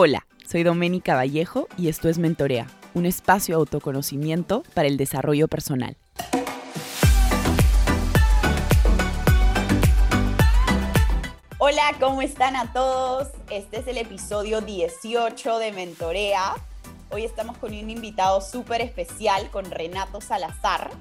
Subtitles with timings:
[0.00, 5.48] Hola, soy Doménica Vallejo y esto es Mentorea, un espacio de autoconocimiento para el desarrollo
[5.48, 5.96] personal.
[11.58, 13.26] Hola, ¿cómo están a todos?
[13.50, 16.54] Este es el episodio 18 de Mentorea.
[17.10, 20.92] Hoy estamos con un invitado súper especial, con Renato Salazar.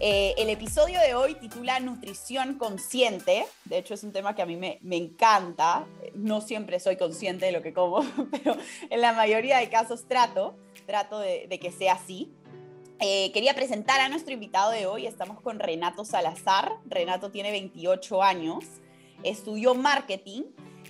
[0.00, 3.44] Eh, el episodio de hoy titula Nutrición Consciente.
[3.64, 5.86] De hecho, es un tema que a mí me, encanta.
[6.14, 8.56] No siempre soy consciente de lo que como, pero
[8.90, 10.56] en la mayoría de casos trato,
[10.86, 12.30] trato de, que sea así.
[13.00, 15.04] Eh, quería presentar a nuestro invitado de hoy.
[15.04, 16.76] Estamos con Renato Salazar.
[16.86, 18.64] Renato tiene 28 años,
[19.24, 20.42] estudió marketing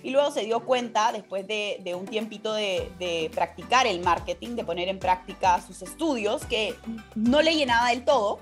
[0.03, 4.87] y luego se dio cuenta, después de, un tiempito de, practicar el marketing, de poner
[4.87, 6.75] en práctica sus estudios, que
[7.15, 8.39] no le llenaba del todo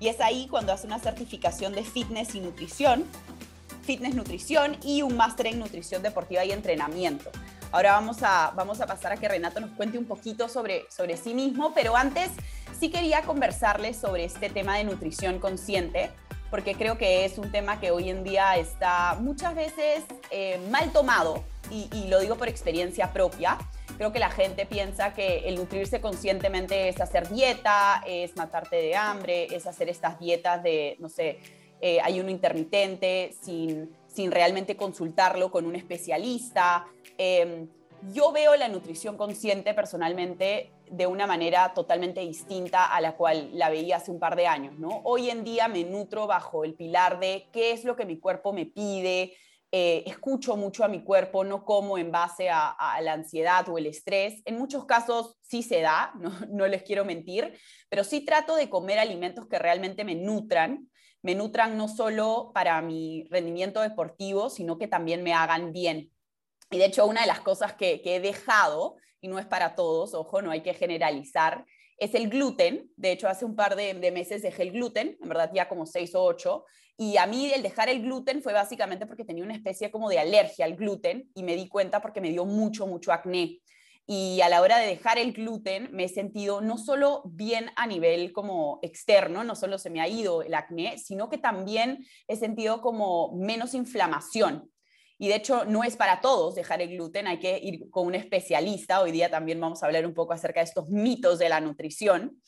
[0.00, 3.04] y es ahí cuando hace una certificación de fitness y nutrición,
[3.82, 7.30] fitness nutrición y un máster en nutrición deportiva y entrenamiento.
[7.70, 11.16] Ahora vamos a, vamos a pasar a que Renato nos cuente un poquito sobre, sobre
[11.16, 12.30] sí mismo, pero antes
[12.78, 16.10] sí quería conversarles sobre este tema de nutrición consciente,
[16.50, 20.92] porque creo que es un tema que hoy en día está muchas veces eh, mal
[20.92, 23.58] tomado, y, y lo digo por experiencia propia
[24.00, 28.96] creo que la gente piensa que el nutrirse conscientemente es hacer dieta, es matarte de
[28.96, 31.38] hambre, es hacer estas dietas de, no sé,
[31.82, 36.86] eh, ayuno intermitente sin, sin realmente consultarlo con un especialista.
[37.18, 37.68] Em,
[38.14, 43.70] yo veo la nutrición consciente personalmente de una manera totalmente distinta a la cual la
[43.70, 45.00] veía hace un par de años, ¿no?
[45.04, 48.52] Hoy en día me nutro bajo el pilar de qué es lo que mi cuerpo
[48.52, 49.34] me pide,
[49.72, 53.86] eh, escucho mucho a mi cuerpo, no como en base a, la ansiedad o el
[53.86, 54.42] estrés.
[54.44, 56.12] En muchos casos sí se da,
[56.50, 57.56] no, les quiero mentir,
[57.88, 60.90] pero sí trato de comer alimentos que realmente me nutran,
[61.22, 66.10] me nutran no solo para mi rendimiento deportivo, sino que también me hagan bien.
[66.72, 70.14] Y de hecho, una de las cosas que, he dejado, y no es para todos,
[70.14, 71.64] ojo, no hay que generalizar,
[71.98, 72.90] es el gluten.
[72.96, 75.86] De hecho, hace un par de, de, meses dejé el gluten, en verdad ya como
[75.86, 76.64] seis o ocho,
[76.96, 80.18] y a mí el dejar el gluten fue básicamente porque tenía una especie como de
[80.18, 83.60] alergia al gluten y me di cuenta porque me dio mucho, mucho acné.
[84.06, 87.86] Y a la hora de dejar el gluten me he sentido no solo bien a
[87.86, 92.36] nivel como externo, no solo se me ha ido el acné, sino que también he
[92.36, 94.70] sentido como menos inflamación.
[95.20, 98.16] Y de hecho no es para todos dejar el gluten, hay que ir con un
[98.16, 99.02] especialista.
[99.02, 102.40] Hoy día también vamos a hablar un poco acerca de estos mitos de la nutrición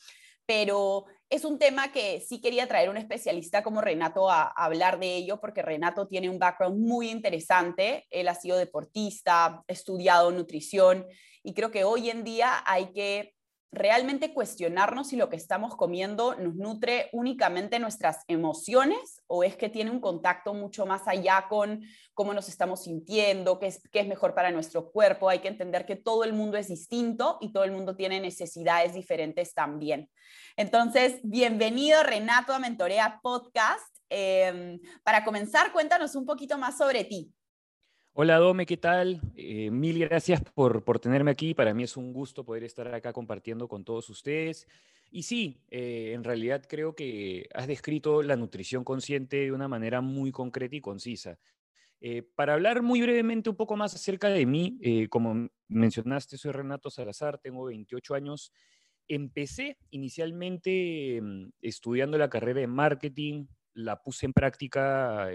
[0.45, 5.15] pero es un tema que sí quería traer un especialista como Renato a, hablar de
[5.15, 8.05] ello, porque Renato tiene un background muy interesante.
[8.09, 11.07] Él ha sido deportista, estudiado nutrición
[11.41, 13.33] y creo que hoy en día hay que
[13.73, 19.69] realmente cuestionarnos si lo que estamos comiendo nos nutre únicamente nuestras emociones o es que
[19.69, 21.81] tiene un contacto mucho más allá con
[22.13, 25.27] cómo nos estamos sintiendo, qué es, qué es mejor para nuestro cuerpo.
[25.27, 28.93] Hay que entender que todo el mundo es distinto y todo el mundo tiene necesidades
[28.93, 30.09] diferentes también.
[30.55, 33.93] Entonces, bienvenido Renato a Mentorea Podcast.
[34.09, 37.33] Em, para comenzar, cuéntanos un poquito más sobre ti.
[38.15, 39.21] Hola Dome, ¿qué tal?
[39.35, 41.55] Eh, mil gracias por, por, tenerme aquí.
[41.55, 44.67] Para mí es un gusto poder estar acá compartiendo con todos ustedes.
[45.09, 50.01] Y sí, eh, en realidad creo que has descrito la nutrición consciente de una manera
[50.01, 51.39] muy concreta y concisa.
[52.01, 54.77] Eh, para hablar muy brevemente un poco más acerca de mí,
[55.09, 58.53] como mencionaste, soy Renato Salazar, tengo 28 años.
[59.07, 65.31] Empecé inicialmente mm, estudiando la carrera de marketing, la puse en práctica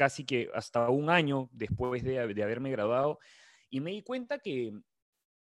[0.00, 3.18] casi que hasta un año después de, haberme graduado,
[3.68, 4.72] y me di cuenta que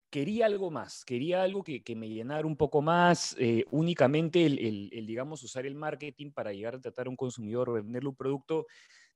[0.09, 5.43] quería algo más, quería algo que, me llenara un poco más, eh, únicamente el, digamos,
[5.43, 8.65] usar el marketing para llegar a tratar a un consumidor venderle un producto,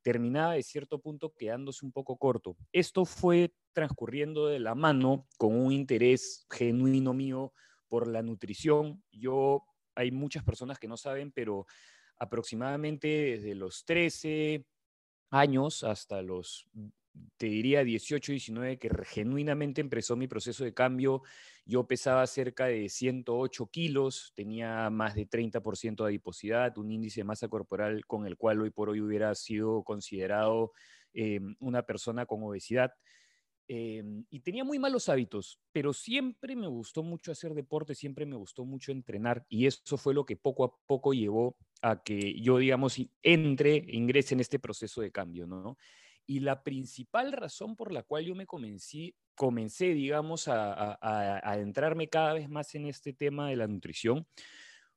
[0.03, 2.55] terminaba de cierto punto quedándose un poco corto.
[2.71, 7.55] Esto fue transcurriendo de la mano con un interés genuino mío
[7.89, 9.03] por la nutrición.
[9.11, 11.65] Yo, hay muchas personas que no saben, pero
[12.19, 14.67] aproximadamente desde los 13,
[15.33, 16.69] años, hasta los,
[17.37, 21.23] te diría 18, 19, que genuinamente empezó mi proceso de cambio.
[21.67, 27.25] Yo pesaba cerca de 108 kilos, tenía más de 30% de adiposidad, un índice de
[27.25, 30.73] masa corporal con el cual hoy por hoy hubiera sido considerado
[31.15, 32.93] eh, una persona con obesidad.
[33.69, 38.37] Em, y tenía muy malos hábitos, pero siempre me gustó mucho hacer deporte, siempre me
[38.37, 42.59] gustó mucho entrenar y eso fue lo que poco a poco llevó a que yo,
[42.59, 45.77] digamos, entre, ingrese en este proceso de cambio, ¿no?
[46.27, 51.39] Y la principal razón por la cual yo me comencé, comencé digamos, a, a, a
[51.53, 54.27] adentrarme cada vez más en este tema de la nutrición,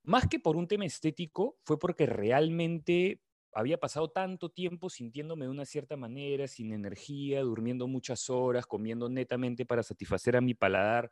[0.03, 3.21] más que por un tema estético, fue porque realmente
[3.55, 9.09] había pasado tanto tiempo sintiéndome de una cierta manera, sin energía, durmiendo muchas horas, comiendo
[9.09, 11.09] netamente para satisfacer a mi paladar,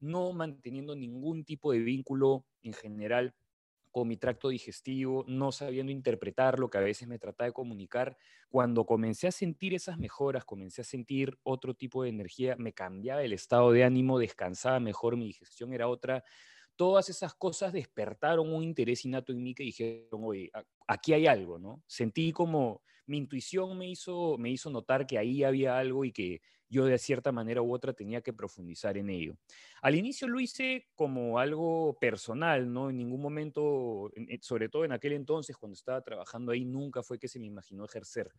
[0.00, 3.34] no manteniendo ningún tipo de vínculo en general
[3.92, 8.16] con mi tracto digestivo, no sabiendo interpretar lo que a veces me trataba de comunicar.
[8.48, 13.22] Cuando comencé a sentir esas mejoras, comencé a sentir otro tipo de energía, me cambiaba
[13.22, 16.24] el estado de ánimo, descansaba mejor, mi digestión era otra.
[16.74, 20.50] Todas esas cosas despertaron un interés innato en mí que dijeron, oye,
[20.86, 21.82] aquí hay algo, ¿no?
[21.86, 26.40] Sentí como mi intuición me hizo, me hizo notar que ahí había algo y que
[26.72, 29.36] yo de cierta manera u otra tenía que profundizar en ello.
[29.82, 32.88] Al inicio lo hice como algo personal, ¿no?
[32.88, 34.10] En ningún momento,
[34.40, 37.84] sobre todo en aquel entonces, cuando estaba trabajando ahí, nunca fue que se me imaginó
[37.84, 38.32] ejercer.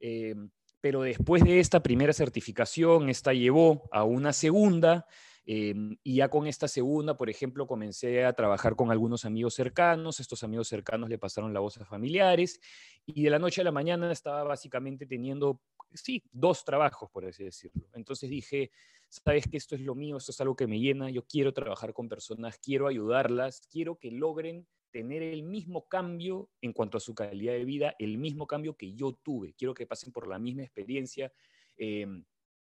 [0.00, 0.50] Em,
[0.80, 5.06] pero después de esta primera certificación, esta llevó a una segunda,
[5.46, 10.18] em, y ya con esta segunda, por ejemplo, comencé a trabajar con algunos amigos cercanos,
[10.20, 12.60] estos amigos cercanos le pasaron la voz a familiares,
[13.06, 15.60] y de la noche a la mañana estaba básicamente teniendo
[15.94, 17.88] sí, dos trabajos, por así decirlo.
[17.94, 18.70] Entonces dije,
[19.08, 21.92] sabes que esto es lo mío, esto es algo que me llena, yo quiero trabajar
[21.92, 27.14] con personas, quiero ayudarlas, quiero que logren tener el mismo cambio en cuanto a su
[27.14, 29.54] calidad de vida, el mismo cambio que yo tuve.
[29.54, 31.32] Quiero que pasen por la misma experiencia.
[31.76, 32.24] Em,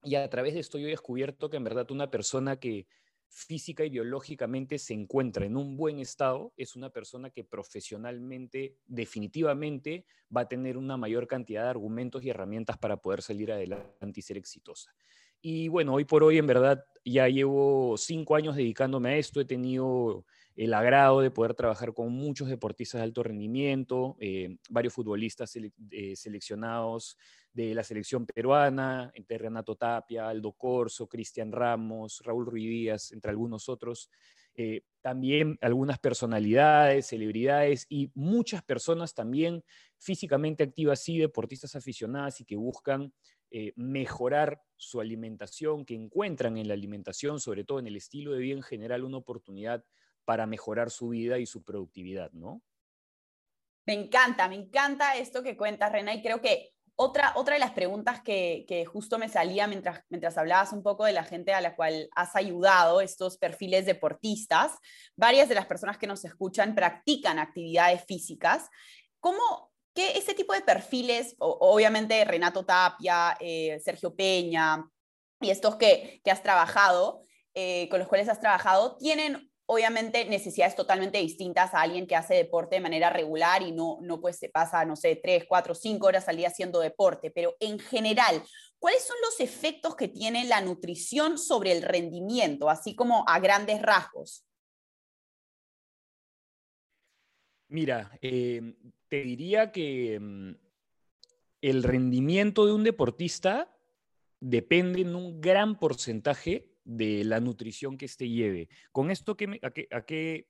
[0.03, 2.87] y a través de esto yo he descubierto que en verdad una persona que
[3.31, 10.05] física y biológicamente se encuentra en un buen estado, es una persona que profesionalmente definitivamente
[10.35, 14.21] va a tener una mayor cantidad de argumentos y herramientas para poder salir adelante y
[14.21, 14.93] ser exitosa.
[15.41, 19.45] Y bueno, hoy por hoy en verdad ya llevo cinco años dedicándome a esto, he
[19.45, 20.25] tenido
[20.55, 26.15] el agrado de poder trabajar con muchos deportistas de alto rendimiento, eh, varios futbolistas eh,
[26.15, 27.17] seleccionados
[27.53, 33.31] de la selección peruana, entre Renato Tapia, Aldo Corso, Cristian Ramos, Raúl Ruiz Díaz, entre
[33.31, 34.09] algunos otros.
[34.53, 39.63] Eh, también algunas personalidades, celebridades y muchas personas también
[39.97, 43.13] físicamente activas, y deportistas aficionadas y que buscan
[43.75, 48.55] mejorar su alimentación, que encuentran en la alimentación, sobre todo en el estilo de vida
[48.55, 49.83] en general, una oportunidad
[50.25, 52.61] para mejorar su vida y su productividad, ¿no?
[53.85, 57.71] Me encanta, me encanta esto que cuentas, Rena, y creo que otra, otra de las
[57.71, 61.61] preguntas que, que, justo me salía mientras, mientras hablabas un poco de la gente a
[61.61, 64.73] la cual has ayudado, estos perfiles deportistas,
[65.15, 68.69] varias de las personas que nos escuchan practican actividades físicas.
[69.19, 74.85] ¿Cómo, qué ese tipo de perfiles, obviamente Renato Tapia, eh, Sergio Peña
[75.39, 80.75] y estos que, que has trabajado, eh, con los cuales has trabajado, tienen obviamente necesidades
[80.75, 84.49] totalmente distintas a alguien que hace deporte de manera regular y no, no pues se
[84.49, 88.43] pasa, no sé, tres, cuatro, cinco horas al día haciendo deporte, pero en general,
[88.79, 93.81] ¿cuáles son los efectos que tiene la nutrición sobre el rendimiento, así como a grandes
[93.81, 94.45] rasgos?
[97.69, 98.75] Mira, em,
[99.07, 100.57] te diría que em,
[101.61, 103.73] el rendimiento de un deportista
[104.41, 108.69] depende en un gran porcentaje de la nutrición que éste lleve.
[108.91, 110.47] ¿Con esto qué a, qué, a, qué,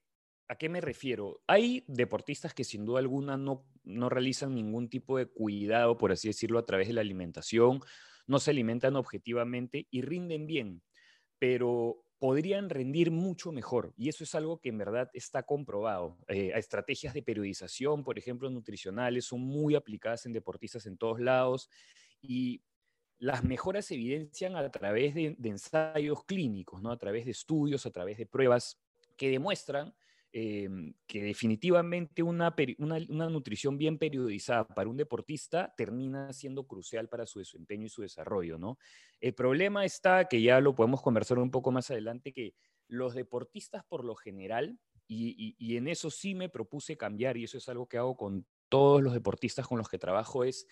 [0.47, 1.41] a, qué, me refiero?
[1.47, 6.27] Hay deportistas que sin duda alguna no, no realizan ningún tipo de cuidado, por así
[6.27, 7.81] decirlo, a través de la alimentación,
[8.27, 10.81] no se alimentan objetivamente y rinden bien,
[11.39, 13.95] pero podrían rendir mucho mejor.
[13.97, 16.19] Y eso es algo que en verdad está comprobado.
[16.27, 21.67] Eh, estrategias de periodización, por ejemplo, nutricionales, son muy aplicadas en deportistas en todos lados.
[22.21, 22.61] Y
[23.21, 26.91] las mejoras se evidencian a través de, ensayos clínicos, ¿no?
[26.91, 28.81] a través de estudios, a través de pruebas
[29.15, 29.93] que demuestran
[30.31, 37.27] em, que definitivamente una, una, nutrición bien periodizada para un deportista termina siendo crucial para
[37.27, 38.57] su desempeño y su desarrollo.
[38.57, 38.79] ¿no?
[39.19, 42.55] El problema está, que ya lo podemos conversar un poco más adelante, que
[42.87, 47.59] los deportistas por lo general, y, y en eso sí me propuse cambiar, y eso
[47.59, 50.65] es algo que hago con todos los deportistas con los que trabajo, es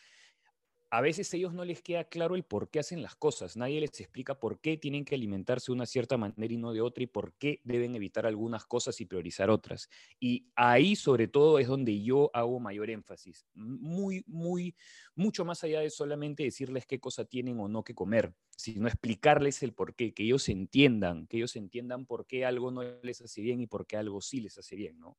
[0.91, 3.55] a veces ellos no les queda claro el por qué hacen las cosas.
[3.55, 6.81] Nadie les explica por qué tienen que alimentarse de una cierta manera y no de
[6.81, 9.89] otra y por qué deben evitar algunas cosas y priorizar otras.
[10.19, 13.46] Y ahí sobre todo es donde yo hago mayor énfasis.
[13.53, 14.75] Muy, muy,
[15.15, 19.62] mucho más allá de solamente decirles qué cosa tienen o no que comer, sino explicarles
[19.62, 23.41] el por qué, que ellos entiendan, que ellos entiendan por qué algo no les hace
[23.41, 25.17] bien y por qué algo sí les hace bien, ¿no?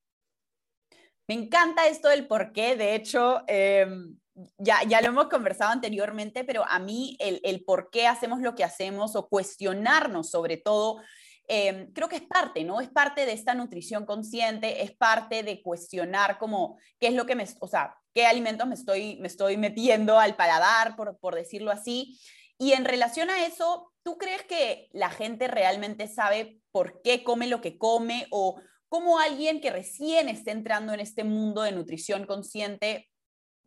[1.31, 2.75] Me encanta esto del por qué.
[2.75, 4.19] De hecho, em,
[4.59, 8.57] ya, ya lo hemos conversado anteriormente, pero a mí el, el por qué hacemos lo
[8.57, 11.01] que hacemos o cuestionarnos sobre todo,
[11.47, 12.81] em, creo que es parte, ¿no?
[12.81, 17.37] Es parte de esta nutrición consciente, es parte de cuestionar como qué es lo que
[17.37, 21.71] me, o sea, qué alimentos me estoy, me estoy metiendo al paladar, por, por decirlo
[21.71, 22.19] así.
[22.59, 27.47] Y en relación a eso, ¿tú crees que la gente realmente sabe por qué come
[27.47, 32.27] lo que come o cómo alguien que recién está entrando en este mundo de nutrición
[32.27, 33.09] consciente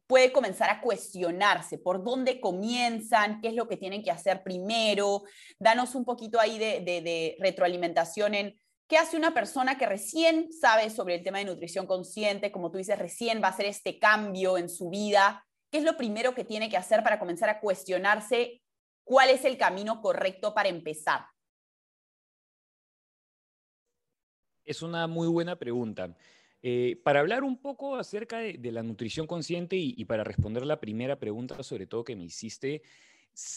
[0.06, 5.24] puede comenzar a cuestionarse por dónde comienzan, qué es lo que tienen que hacer primero.
[5.58, 11.16] Danos un poquito ahí de, retroalimentación en qué hace una persona que recién sabe sobre
[11.16, 14.68] el tema de nutrición consciente, como tú dices, recién va a hacer este cambio en
[14.68, 15.48] su vida.
[15.72, 18.62] ¿Qué es lo primero que tiene que hacer para comenzar a cuestionarse
[19.06, 21.22] cuál es el camino correcto para empezar?
[24.66, 26.16] Es una muy buena pregunta.
[26.62, 31.20] Eh, para hablar un poco acerca de, la nutrición consciente y, para responder la primera
[31.20, 32.82] pregunta, sobre todo que me hiciste,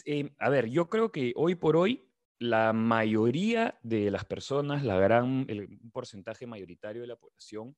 [0.04, 2.08] eh, a ver, yo creo que hoy por hoy
[2.38, 7.76] la mayoría de las personas, la gran, el porcentaje mayoritario de la población,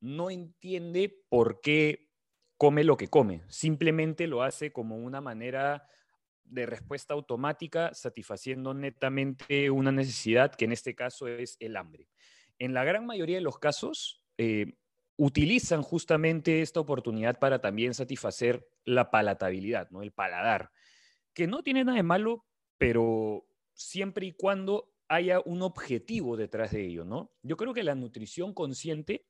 [0.00, 2.08] no entiende por qué
[2.56, 3.42] come lo que come.
[3.48, 5.86] Simplemente lo hace como una manera
[6.44, 12.08] de respuesta automática, satisfaciendo netamente una necesidad que en este caso es el hambre.
[12.58, 14.74] En la gran mayoría de los casos, eh,
[15.16, 20.02] utilizan justamente esta oportunidad para también satisfacer la palatabilidad, ¿no?
[20.02, 20.72] el paladar,
[21.32, 22.46] que no tiene nada de malo,
[22.78, 27.32] pero siempre y cuando haya un objetivo detrás de ello, ¿no?
[27.42, 29.26] Yo creo que la nutrición consciente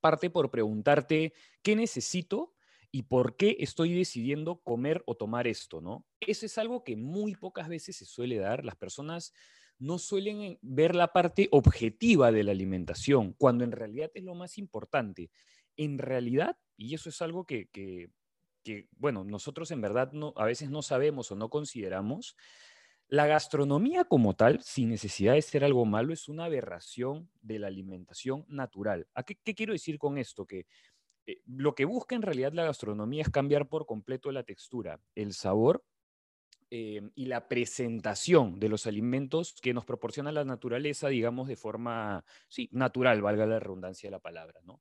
[0.00, 1.32] parte por preguntarte
[1.62, 2.54] qué necesito
[2.90, 6.06] y por qué estoy decidiendo comer o tomar esto, ¿no?
[6.20, 8.64] Eso es algo que muy pocas veces se suele dar.
[8.64, 9.32] Las personas
[9.78, 14.34] no suelen eh, ver la parte objetiva de la alimentación, cuando en realidad es lo
[14.34, 15.30] más importante.
[15.76, 17.68] En realidad, y eso es algo que,
[18.96, 22.36] bueno, nosotros en verdad no, a veces no sabemos o no consideramos,
[23.08, 27.68] la gastronomía como tal, sin necesidad de ser algo malo, es una aberración de la
[27.68, 29.06] alimentación natural.
[29.14, 30.44] ¿A qué, quiero decir con esto?
[30.44, 30.66] Que
[31.26, 35.34] eh, lo que busca en realidad la gastronomía es cambiar por completo la textura, el
[35.34, 35.84] sabor
[36.70, 42.24] eh, y la presentación de los alimentos que nos proporciona la naturaleza, digamos, de forma,
[42.48, 44.80] sí, natural, valga la redundancia de la palabra, ¿no?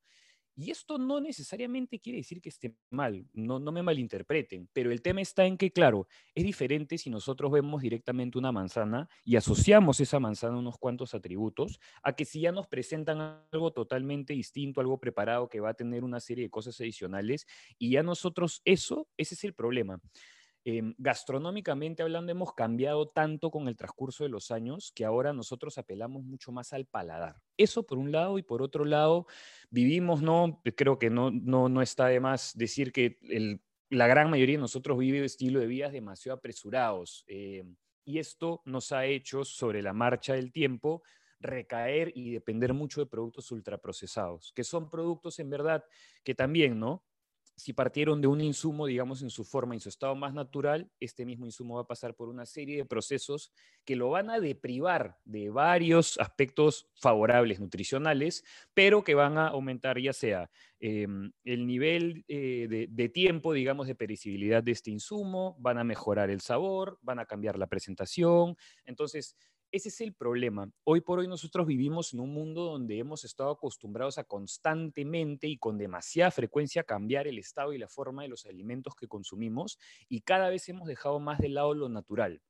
[0.58, 5.01] Y esto no necesariamente quiere decir que esté mal, no, no me malinterpreten, pero el
[5.01, 10.00] tema está en que, claro, es diferente si nosotros vemos directamente una manzana y asociamos
[10.00, 14.98] esa manzana unos cuantos atributos, a que si ya nos presentan algo totalmente distinto, algo
[14.98, 19.36] preparado que va a tener una serie de cosas adicionales, y ya nosotros eso, ese
[19.36, 20.00] es el problema.
[20.67, 25.77] Em, gastronómicamente hablando, hemos cambiado tanto con el transcurso de los años que ahora nosotros
[25.77, 27.36] apelamos mucho más al paladar.
[27.55, 29.27] Eso por un lado y por otro lado,
[29.69, 30.63] vivimos, ¿no?
[30.75, 33.19] Creo que no, no, no está de más decir que
[33.91, 37.24] la gran mayoría de nosotros vive estilo de vidas demasiado apresurados.
[37.27, 41.03] Em, y esto nos ha hecho, sobre la marcha del tiempo,
[41.39, 45.84] recaer y depender mucho de productos ultraprocesados, que son productos en verdad
[46.24, 47.03] que también, ¿no?
[47.55, 51.25] Si partieron de un insumo, digamos, en su forma, en su estado más natural, este
[51.25, 53.51] mismo insumo va a pasar por una serie de procesos
[53.85, 58.43] que lo van a deprivar de varios aspectos favorables nutricionales,
[58.74, 63.95] pero que van a aumentar ya sea em, el nivel eh, de, tiempo, digamos, de
[63.95, 68.57] perecibilidad de este insumo, van a mejorar el sabor, van a cambiar la presentación.
[68.83, 69.38] Entonces,
[69.75, 70.72] ese es el problema.
[70.86, 75.58] Hoy por hoy nosotros vivimos en un mundo donde hemos estado acostumbrados a constantemente y
[75.58, 79.77] con demasiada frecuencia cambiar el estado y la forma de los alimentos que consumimos
[80.08, 82.41] y cada vez hemos dejado más de lado lo natural.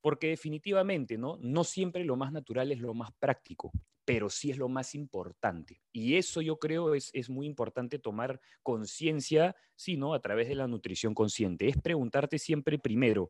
[0.00, 1.38] Porque definitivamente, ¿no?
[1.40, 3.72] No siempre lo más natural es lo más práctico,
[4.04, 5.82] pero sí es lo más importante.
[5.92, 10.14] Y eso yo creo es, es muy importante tomar conciencia, sí, ¿no?
[10.14, 11.66] A través de la nutrición consciente.
[11.66, 13.28] Es preguntarte siempre primero,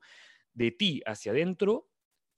[0.53, 1.91] de ti hacia adentro,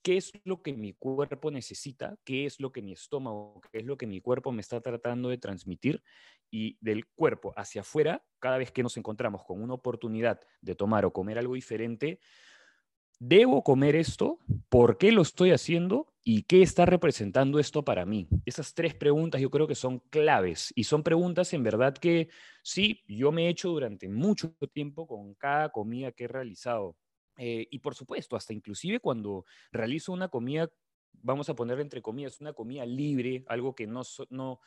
[0.03, 3.85] qué es lo que mi cuerpo necesita, qué es lo que mi estómago, qué es
[3.85, 6.03] lo que mi cuerpo me está tratando de transmitir
[6.51, 11.05] y del cuerpo hacia afuera, cada vez que nos encontramos con una oportunidad de tomar
[11.05, 12.19] o comer algo diferente,
[13.19, 14.39] ¿debo comer esto?
[14.69, 16.13] ¿Por qué lo estoy haciendo?
[16.25, 18.29] ¿Y qué está representando esto para mí?
[18.45, 22.29] Esas tres preguntas yo creo que son claves y son preguntas en verdad que
[22.63, 26.97] sí, yo me he hecho durante mucho tiempo con cada comida que he realizado
[27.37, 30.71] eh, y por supuesto, hasta inclusive cuando realizo una comida,
[31.23, 34.61] vamos a poner entre comillas, una comida libre, algo que no, no,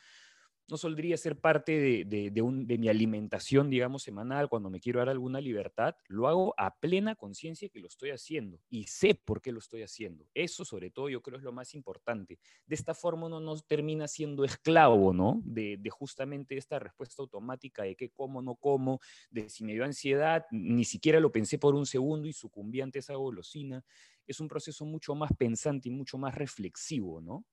[0.68, 5.40] no soldría ser parte de, de, mi alimentación, digamos, semanal, cuando me quiero dar alguna
[5.40, 9.60] libertad, lo hago a plena conciencia que lo estoy haciendo y sé por qué lo
[9.60, 10.26] estoy haciendo.
[10.34, 12.38] Eso, sobre todo, yo creo es lo más importante.
[12.66, 15.40] De esta forma uno no termina siendo esclavo, ¿no?
[15.44, 20.44] De, justamente esta respuesta automática de qué como, no como, de si me dio ansiedad,
[20.50, 23.84] ni siquiera lo pensé por un segundo y sucumbí ante esa golosina.
[24.26, 27.44] Es un proceso mucho más pensante y mucho más reflexivo, ¿no?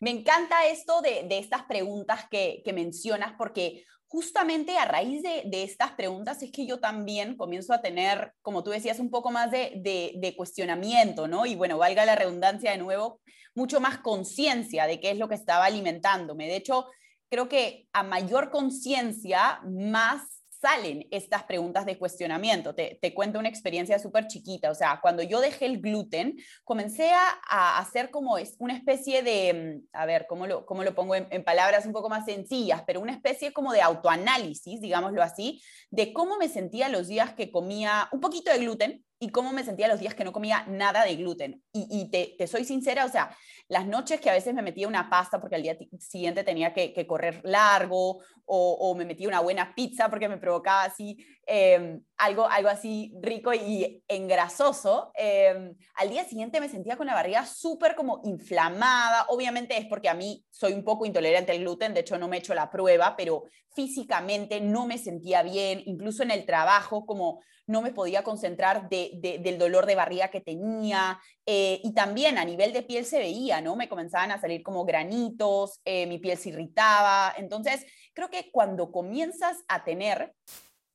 [0.00, 6.42] Me encanta esto de, estas preguntas que, mencionas porque justamente a raíz de, estas preguntas
[6.42, 11.28] es que yo también comienzo a tener, como tú decías, un poco más de, cuestionamiento,
[11.28, 11.44] ¿no?
[11.44, 13.20] Y bueno, valga la redundancia de nuevo,
[13.54, 16.46] mucho más conciencia de qué es lo que estaba alimentándome.
[16.46, 16.86] De hecho,
[17.28, 22.74] creo que a mayor conciencia, más salen estas preguntas de cuestionamiento.
[22.74, 24.70] Te, cuento una experiencia súper chiquita.
[24.70, 29.80] O sea, cuando yo dejé el gluten, comencé a, hacer como es una especie de,
[29.82, 32.82] mm, a ver, ¿cómo lo, cómo lo pongo en, en, palabras un poco más sencillas?
[32.86, 37.50] Pero una especie como de autoanálisis, digámoslo así, de cómo me sentía los días que
[37.50, 41.04] comía un poquito de gluten, y cómo me sentía los días que no comía nada
[41.04, 41.62] de gluten.
[41.72, 43.36] Y, te, soy sincera, o sea,
[43.68, 47.06] las noches que a veces me metía una pasta porque al día siguiente tenía que,
[47.06, 52.68] correr largo, o, me metía una buena pizza porque me provocaba así em, algo, algo
[52.68, 58.20] así rico y engrasoso, em, al día siguiente me sentía con la barriga súper como
[58.24, 59.26] inflamada.
[59.28, 62.36] Obviamente es porque a mí soy un poco intolerante al gluten, de hecho no me
[62.36, 67.40] he hecho la prueba, pero físicamente no me sentía bien, incluso en el trabajo como
[67.66, 72.72] no me podía concentrar del dolor de barriga que tenía eh, y también a nivel
[72.72, 73.76] de piel se veía, ¿no?
[73.76, 77.32] Me comenzaban a salir como granitos, eh, mi piel se irritaba.
[77.36, 80.34] Entonces, creo que cuando comienzas a tener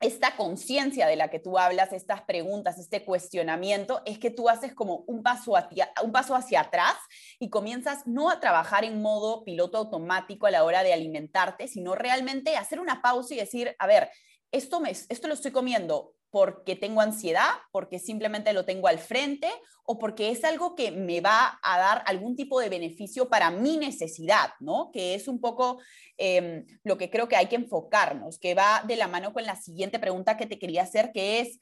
[0.06, 4.74] esta conciencia de la que tú hablas, estas preguntas, este cuestionamiento, es que tú haces
[4.74, 6.96] como un paso, hacia, un paso hacia atrás
[7.40, 11.96] y comienzas no a trabajar en modo piloto automático a la hora de alimentarte, sino
[11.96, 14.10] realmente hacer una pausa y decir, a ver,
[14.52, 19.48] esto, me, esto lo estoy comiendo porque tengo ansiedad, porque simplemente lo tengo al frente
[19.86, 23.78] o porque es algo que me va a dar algún tipo de beneficio para mi
[23.78, 24.92] necesidad, ¿no?
[24.92, 25.80] Que es un poco
[26.18, 29.56] em, lo que creo que hay que enfocarnos, que va de la mano con la
[29.56, 31.58] siguiente pregunta que te quería hacer, que es,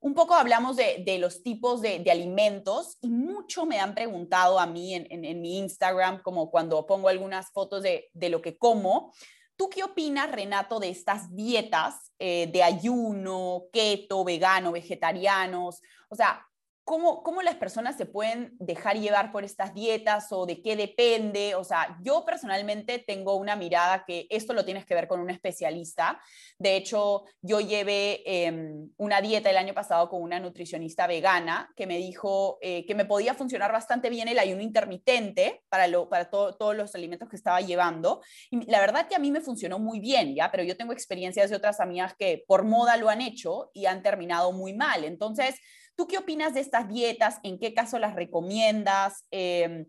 [0.00, 4.92] un poco hablamos de, los tipos de, alimentos y mucho me han preguntado a mí
[4.92, 9.12] en, mi Instagram, como cuando pongo algunas fotos de, de lo que como,
[9.56, 15.82] ¿Tú qué opinas, Renato, de estas dietas eh, de ayuno, keto, vegano, vegetarianos?
[16.08, 16.46] O sea,
[16.86, 21.56] ¿Cómo, ¿Cómo, las personas se pueden dejar llevar por estas dietas o de qué depende?
[21.56, 25.28] O sea, yo personalmente tengo una mirada que esto lo tienes que ver con un
[25.28, 26.20] especialista.
[26.60, 31.88] De hecho, yo llevé em, una dieta el año pasado con una nutricionista vegana que
[31.88, 36.30] me dijo eh, que me podía funcionar bastante bien el ayuno intermitente para, lo, para
[36.30, 38.22] todos los alimentos que estaba llevando.
[38.48, 40.52] Y la verdad que a mí me funcionó muy bien, ¿ya?
[40.52, 44.04] Pero yo tengo experiencias de otras amigas que por moda lo han hecho y han
[44.04, 45.02] terminado muy mal.
[45.02, 45.56] Entonces,
[45.96, 47.40] ¿Tú qué opinas de estas dietas?
[47.42, 49.24] ¿En qué caso las recomiendas?
[49.30, 49.86] Em,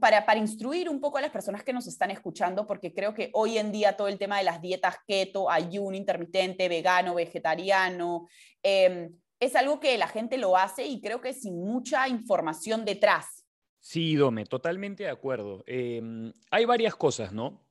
[0.00, 3.58] para, instruir un poco a las personas que nos están escuchando, porque creo que hoy
[3.58, 8.28] en día todo el tema de las dietas keto, ayuno intermitente, vegano, vegetariano,
[8.62, 13.44] em, es algo que la gente lo hace y creo que sin mucha información detrás.
[13.78, 15.62] Sí, Dome, totalmente de acuerdo.
[15.66, 17.62] Em, hay varias cosas, ¿no?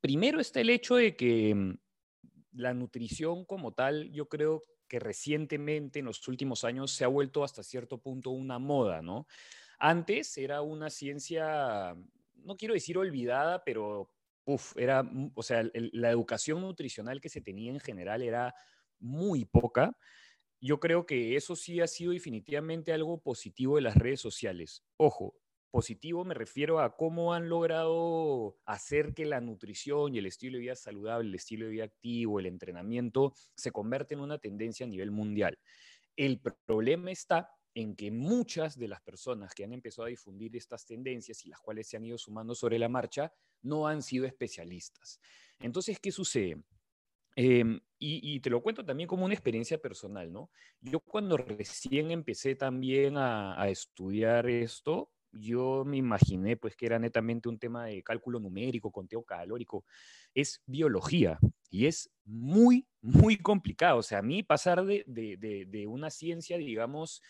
[0.00, 1.76] Primero está el hecho de que
[2.52, 7.44] la nutrición como tal, yo creo que recientemente, en los últimos años, se ha vuelto
[7.44, 9.28] hasta cierto punto una moda, ¿no?
[9.78, 11.96] Antes era una ciencia,
[12.34, 14.10] no quiero decir olvidada, pero,
[14.74, 18.52] era, o sea, la educación nutricional que se tenía en general era
[18.98, 19.96] muy poca.
[20.60, 24.84] Yo creo que eso sí ha sido definitivamente algo positivo de las redes sociales.
[24.96, 25.39] Ojo,
[25.70, 30.62] positivo me refiero a cómo han logrado hacer que la nutrición y el estilo de
[30.62, 34.88] vida saludable, el estilo de vida activo, el entrenamiento se convierta en una tendencia a
[34.88, 35.58] nivel mundial.
[36.16, 40.84] El problema está en que muchas de las personas que han empezado a difundir estas
[40.84, 45.20] tendencias y las cuales se han ido sumando sobre la marcha no han sido especialistas.
[45.60, 46.62] Entonces, ¿qué sucede?
[47.36, 50.50] Em, y, te lo cuento también como una experiencia personal, ¿no?
[50.80, 56.98] Yo cuando recién empecé también a, a estudiar esto, yo me imaginé pues que era
[56.98, 59.84] netamente un tema de cálculo numérico, conteo calórico.
[60.34, 61.38] Es biología
[61.70, 63.98] y es muy, muy complicado.
[63.98, 67.22] O sea, a mí pasar de, una ciencia, digamos,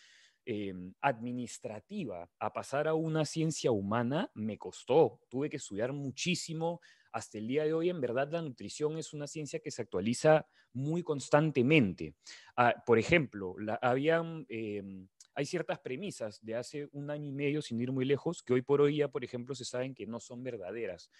[0.45, 5.21] em, administrativa a pasar a una ciencia humana me costó.
[5.29, 6.81] Tuve que estudiar muchísimo.
[7.13, 10.47] Hasta el día de hoy, en verdad, la nutrición es una ciencia que se actualiza
[10.73, 12.15] muy constantemente.
[12.57, 14.47] Ah, por ejemplo, la, habían...
[14.49, 15.09] Em,
[15.41, 18.61] hay ciertas premisas de hace un año y medio, sin ir muy lejos, que hoy
[18.61, 21.11] por hoy ya, por ejemplo, se saben que no son verdaderas.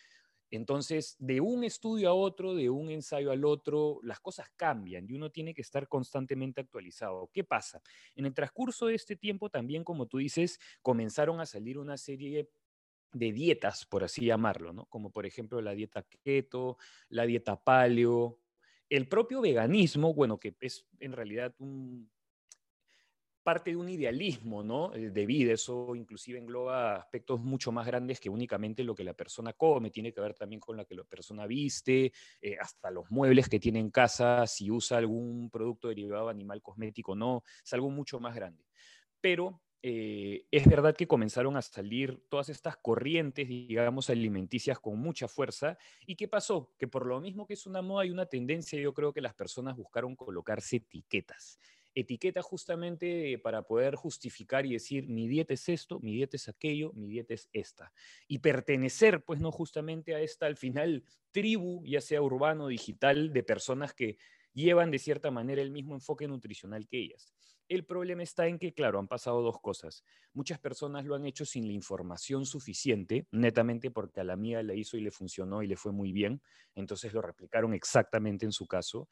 [0.51, 5.15] Entonces, de un estudio a otro, de un ensayo al otro, las cosas cambian y
[5.15, 7.31] uno tiene que estar constantemente actualizado.
[7.33, 7.81] ¿Qué pasa?
[8.15, 12.51] En el transcurso de este tiempo también, como tú dices, comenzaron a salir una serie
[13.13, 14.85] de dietas, por así llamarlo, ¿no?
[14.87, 16.77] Como por ejemplo la dieta keto,
[17.09, 18.39] la dieta paleo,
[18.91, 22.11] el propio veganismo, bueno, que es en realidad un,
[23.43, 24.95] parte de un idealismo ¿no?
[24.95, 29.15] Eh, de vida, eso inclusive engloba aspectos mucho más grandes que únicamente lo que la
[29.15, 33.11] persona come, tiene que ver también con lo que la persona viste, eh, hasta los
[33.11, 37.73] muebles que tiene en casa, si usa algún producto derivado animal cosmético o no, es
[37.73, 38.65] algo mucho más grande.
[39.21, 45.27] Pero eh, es verdad que comenzaron a salir todas estas corrientes, digamos, alimenticias con mucha
[45.27, 45.79] fuerza.
[46.07, 46.75] ¿Y qué pasó?
[46.79, 49.35] Que por lo mismo que es una moda y una tendencia, yo creo que las
[49.35, 51.59] personas buscaron colocarse etiquetas.
[52.01, 56.93] Etiquetas justamente para poder justificar y decir, mi dieta es esto, mi dieta es aquello,
[56.95, 57.93] mi dieta es esta.
[58.29, 63.43] Y pertenecer, pues no justamente a esta, al final, tribu, ya sea urbano, digital, de
[63.43, 64.19] personas que
[64.53, 67.33] llevan de cierta manera el mismo enfoque nutricional que ellas.
[67.69, 70.03] El problema está en que, claro, han pasado dos cosas.
[70.33, 74.77] Muchas personas lo han hecho sin la información suficiente, netamente porque a la mía le
[74.77, 76.43] hizo y le funcionó y le fue muy bien,
[76.75, 79.09] entonces lo replicaron exactamente en su caso.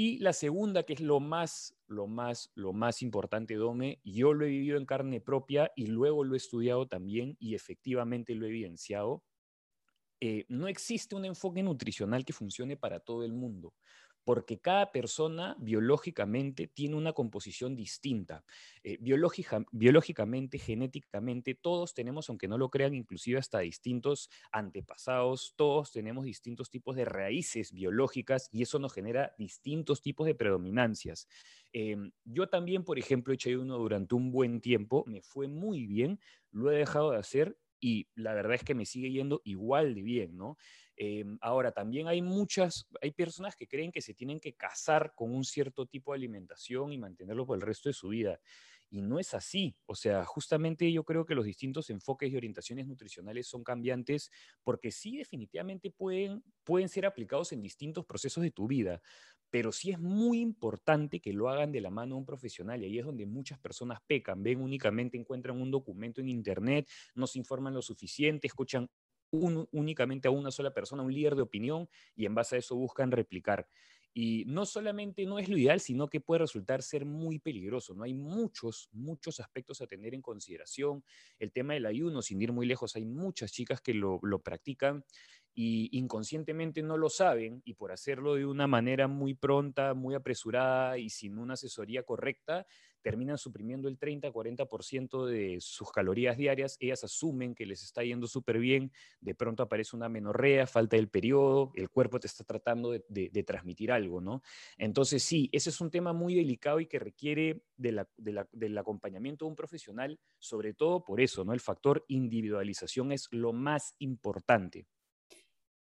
[0.00, 4.44] Y la segunda, que es lo más, lo más, lo más importante, Dome, yo lo
[4.44, 8.50] he vivido en carne propia y luego lo he estudiado también y efectivamente lo he
[8.50, 9.24] evidenciado.
[10.20, 13.74] Eh, no existe un enfoque nutricional que funcione para todo el mundo
[14.28, 18.44] porque cada persona biológicamente tiene una composición distinta.
[18.82, 26.26] Eh, biológicamente, genéticamente, todos tenemos, aunque no lo crean, inclusive hasta distintos antepasados, todos tenemos
[26.26, 31.26] distintos tipos de raíces biológicas y eso nos genera distintos tipos de predominancias.
[31.72, 36.20] Em, yo también, por ejemplo, eché uno durante un buen tiempo, me fue muy bien,
[36.50, 40.02] lo he dejado de hacer y la verdad es que me sigue yendo igual de
[40.02, 40.58] bien, ¿no?
[41.00, 45.32] Em, ahora, también hay muchas, hay personas que creen que se tienen que casar con
[45.32, 48.40] un cierto tipo de alimentación y mantenerlo por el resto de su vida.
[48.90, 49.76] Y no es así.
[49.86, 54.30] O sea, justamente yo creo que los distintos enfoques y orientaciones nutricionales son cambiantes
[54.64, 59.00] porque sí definitivamente pueden, pueden ser aplicados en distintos procesos de tu vida.
[59.50, 62.86] Pero sí es muy importante que lo hagan de la mano de un profesional y
[62.86, 67.38] ahí es donde muchas personas pecan, ven únicamente, encuentran un documento en internet, no se
[67.38, 68.90] informan lo suficiente, escuchan
[69.30, 73.10] únicamente a una sola persona, un líder de opinión, y en base a eso buscan
[73.10, 73.68] replicar.
[74.14, 77.94] Y no solamente no es lo ideal, sino que puede resultar ser muy peligroso.
[77.94, 81.04] No hay muchos, muchos aspectos a tener en consideración.
[81.38, 85.04] El tema del ayuno, sin ir muy lejos, hay muchas chicas que lo, practican
[85.54, 90.98] y inconscientemente no lo saben y por hacerlo de una manera muy pronta, muy apresurada
[90.98, 92.66] y sin una asesoría correcta,
[93.02, 98.58] terminan suprimiendo el 30-40% de sus calorías diarias, ellas asumen que les está yendo súper
[98.58, 103.44] bien, de pronto aparece una menorrea, falta el periodo, el cuerpo te está tratando de,
[103.46, 104.42] transmitir algo, ¿no?
[104.76, 109.56] Entonces sí, ese es un tema muy delicado y que requiere del acompañamiento de un
[109.56, 111.52] profesional, sobre todo por eso, ¿no?
[111.52, 114.86] El factor individualización es lo más importante.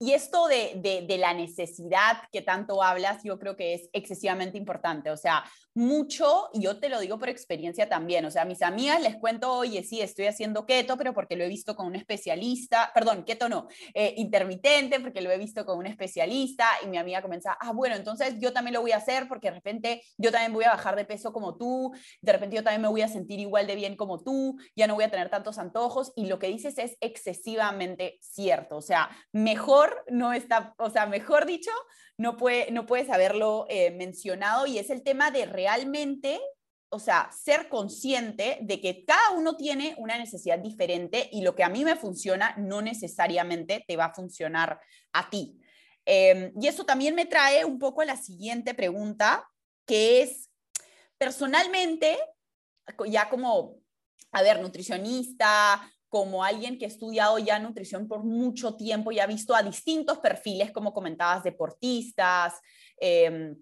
[0.03, 5.09] Y esto de, de, la necesidad que tanto hablas, yo creo que es excesivamente importante.
[5.11, 8.61] O sea, mucho, y yo te lo digo por experiencia también, o sea, a mis
[8.61, 11.95] amigas les cuento, oye, sí, estoy haciendo keto, pero porque lo he visto con un
[11.95, 16.97] especialista, perdón, keto no, eh, intermitente, porque lo he visto con un especialista, y mi
[16.97, 20.31] amiga comienza, ah, bueno, entonces yo también lo voy a hacer porque de repente yo
[20.31, 23.07] también voy a bajar de peso como tú, de repente yo también me voy a
[23.07, 26.37] sentir igual de bien como tú, ya no voy a tener tantos antojos, y lo
[26.37, 31.71] que dices es excesivamente cierto, o sea, mejor no está, o sea, mejor dicho,
[32.17, 36.39] no, puede, no puedes haberlo eh, mencionado y es el tema de realmente,
[36.89, 41.63] o sea, ser consciente de que cada uno tiene una necesidad diferente y lo que
[41.63, 44.79] a mí me funciona no necesariamente te va a funcionar
[45.12, 45.60] a ti.
[46.06, 49.49] Em, y eso también me trae un poco a la siguiente pregunta,
[49.86, 50.49] que es,
[51.17, 52.17] personalmente,
[53.08, 53.77] ya como,
[54.32, 59.26] a ver, nutricionista, como alguien que ha estudiado ya nutrición por mucho tiempo y ha
[59.26, 62.54] visto a distintos perfiles, como comentabas, deportistas,
[62.97, 63.58] em,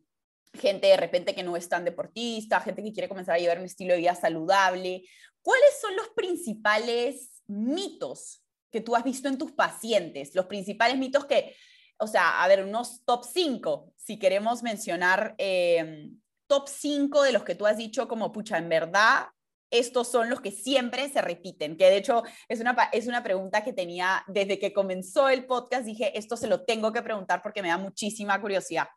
[0.53, 3.63] gente de repente que no es tan deportista, gente que quiere comenzar a llevar un
[3.63, 5.03] estilo de vida saludable.
[5.41, 10.35] ¿Cuáles son los principales mitos que tú has visto en tus pacientes?
[10.35, 11.55] Los principales mitos que,
[11.99, 17.45] o sea, a ver, unos top 5, si queremos mencionar em, top 5 de los
[17.45, 19.27] que tú has dicho como, pucha, en verdad
[19.71, 23.63] estos son los que siempre se repiten, que de hecho es una, es una pregunta
[23.63, 27.61] que tenía desde que comenzó el podcast, dije, esto se lo tengo que preguntar porque
[27.61, 28.87] me da muchísima curiosidad.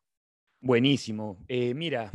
[0.60, 1.38] Buenísimo.
[1.46, 2.10] Eh, mira,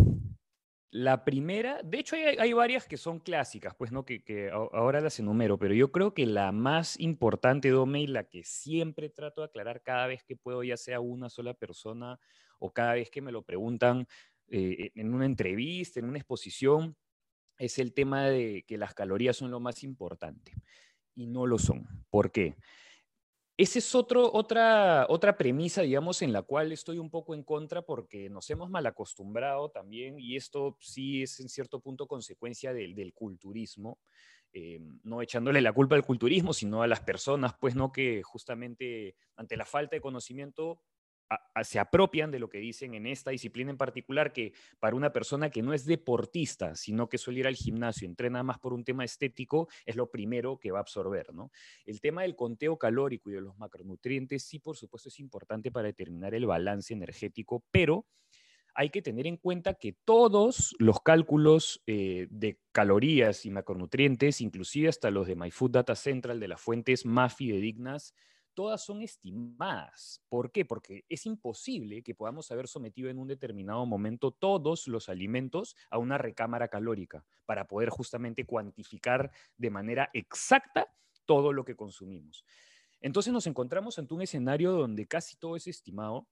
[0.91, 5.59] la primera, de hecho hay, varias que son clásicas, pues no, que, ahora las enumero,
[5.59, 9.83] pero yo creo que la más importante, Dome, y la que siempre trato de aclarar
[9.83, 12.19] cada vez que puedo, ya sea una sola persona
[12.57, 14.07] o cada vez que me lo preguntan
[14.47, 16.95] eh, en una entrevista, en una exposición,
[17.59, 20.53] es el tema de que las calorías son lo más importante
[21.13, 21.85] y no lo son.
[22.09, 22.55] ¿Por qué?
[23.57, 27.81] Esa es otro, otra, otra premisa, digamos, en la cual estoy un poco en contra
[27.81, 32.95] porque nos hemos mal acostumbrado también y esto sí es en cierto punto consecuencia del,
[32.95, 33.99] del culturismo,
[34.53, 37.91] eh, no echándole la culpa al culturismo, sino a las personas, pues, ¿no?
[37.91, 40.81] Que justamente ante la falta de conocimiento
[41.63, 45.49] se apropian de lo que dicen en esta disciplina en particular, que para una persona
[45.49, 49.03] que no es deportista, sino que suele ir al gimnasio, entrena más por un tema
[49.03, 51.33] estético, es lo primero que va a absorber.
[51.33, 51.51] ¿no?
[51.85, 55.87] El tema del conteo calórico y de los macronutrientes, sí, por supuesto, es importante para
[55.87, 58.05] determinar el balance energético, pero
[58.75, 64.87] hay que tener en cuenta que todos los cálculos eh, de calorías y macronutrientes, inclusive
[64.87, 68.13] hasta los de MyFood Data Central, de las fuentes más fidedignas,
[68.59, 70.21] todas son estimadas.
[70.27, 70.65] ¿Por qué?
[70.65, 75.97] Porque es imposible que podamos haber sometido en un determinado momento todos los alimentos a
[75.97, 80.93] una recámara calórica para poder justamente cuantificar de manera exacta
[81.23, 82.43] todo lo que consumimos.
[82.99, 86.27] Entonces nos encontramos ante un escenario donde casi todo es estimado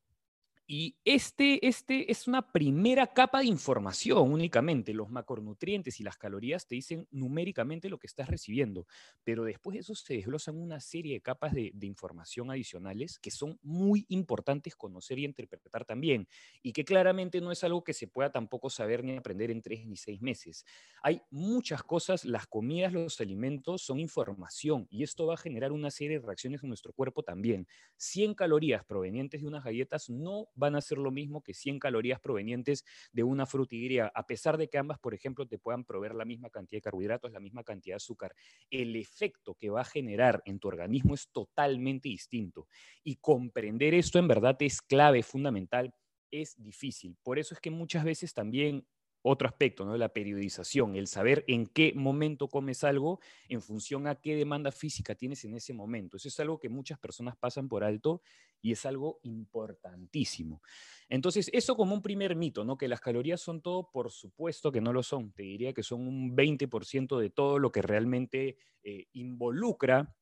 [0.70, 4.94] y este, este es una primera capa de información únicamente.
[4.94, 8.86] Los macronutrientes y las calorías te dicen numéricamente lo que estás recibiendo,
[9.24, 13.32] pero después de eso se desglosan una serie de capas de, de, información adicionales que
[13.32, 16.28] son muy importantes conocer y interpretar también,
[16.62, 19.88] y que claramente no es algo que se pueda tampoco saber ni aprender en tres
[19.88, 20.66] ni seis meses.
[21.02, 25.92] Hay muchas cosas, las comidas, los alimentos son información, y esto va a generar una
[25.92, 27.68] serie de reacciones en nuestro cuerpo también.
[27.96, 32.20] 100 calorías provenientes de unas galletas no van a ser lo mismo que 100 calorías
[32.20, 36.26] provenientes de una frutigría, a pesar de que ambas, por ejemplo, te puedan proveer la
[36.26, 38.34] misma cantidad de carbohidratos, la misma cantidad de azúcar.
[38.70, 42.68] El efecto que va a generar en tu organismo es totalmente distinto.
[43.04, 45.94] Y comprender esto en verdad es clave, fundamental
[46.32, 47.16] es difícil.
[47.24, 48.86] Por eso es que muchas veces también
[49.22, 49.98] otro aspecto, ¿no?
[49.98, 55.16] La periodización, el saber en qué momento comes algo en función a qué demanda física
[55.16, 56.18] tienes en ese momento.
[56.18, 58.22] Eso es algo que muchas personas pasan por alto
[58.62, 60.62] y es algo importantísimo.
[61.10, 62.78] Entonces, eso como un primer mito, ¿no?
[62.78, 65.32] Que las calorías son todo, por supuesto que no lo son.
[65.34, 70.16] Te diría que son un 20% de todo lo que realmente eh, involucra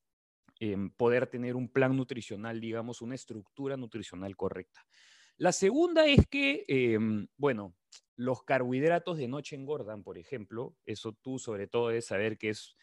[0.98, 4.86] poder tener un plan nutricional, digamos, una estructura nutricional correcta.
[5.38, 7.76] La segunda es que, em, bueno,
[8.16, 10.78] los carbohidratos de noche engordan, por ejemplo.
[10.86, 12.78] Eso tú sobre todo debes saber que es,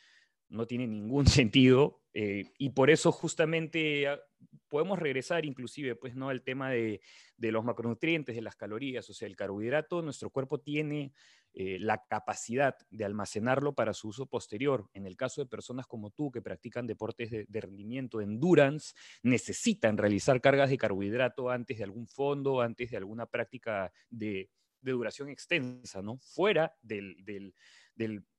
[0.53, 2.01] no tiene ningún sentido.
[2.15, 4.21] Eh, y por eso justamente ah,
[4.69, 6.29] podemos regresar inclusive pues, ¿no?
[6.29, 7.01] al tema de,
[7.37, 9.09] de, los macronutrientes, de las calorías.
[9.11, 11.13] O sea, el carbohidrato, nuestro cuerpo tiene
[11.55, 14.89] eh, la capacidad de almacenarlo para su uso posterior.
[14.93, 19.97] En el caso de personas como tú que practican deportes de, de rendimiento, endurance, necesitan
[19.97, 24.51] realizar cargas de carbohidrato antes de algún fondo, antes de alguna práctica de
[24.83, 26.19] de duración extensa, ¿no?
[26.19, 27.55] Fuera del, del,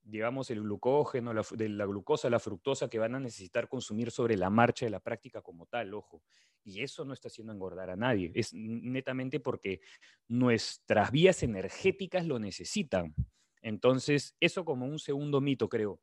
[0.03, 4.49] digamos, el glucógeno, de la glucosa, la fructosa que van a necesitar consumir sobre la
[4.49, 6.23] marcha de la práctica como tal, ojo.
[6.63, 9.81] Y eso no está haciendo engordar a nadie, es netamente porque
[10.27, 13.13] nuestras vías energéticas lo necesitan.
[13.61, 15.99] Entonces, eso como un segundo mito, creo.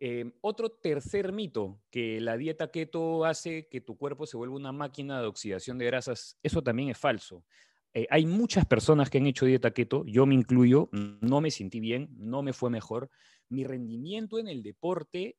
[0.00, 4.70] Eh, otro tercer mito, que la dieta keto hace que tu cuerpo se vuelva una
[4.70, 7.44] máquina de oxidación de grasas, eso también es falso.
[7.94, 11.80] Eh, hay muchas personas que han hecho dieta keto, yo me incluyo, no me sentí
[11.80, 13.10] bien, no me fue mejor.
[13.48, 15.38] Mi rendimiento en el deporte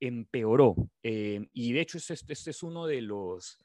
[0.00, 0.76] empeoró.
[1.02, 3.58] Eh, y de hecho, este, es uno de los,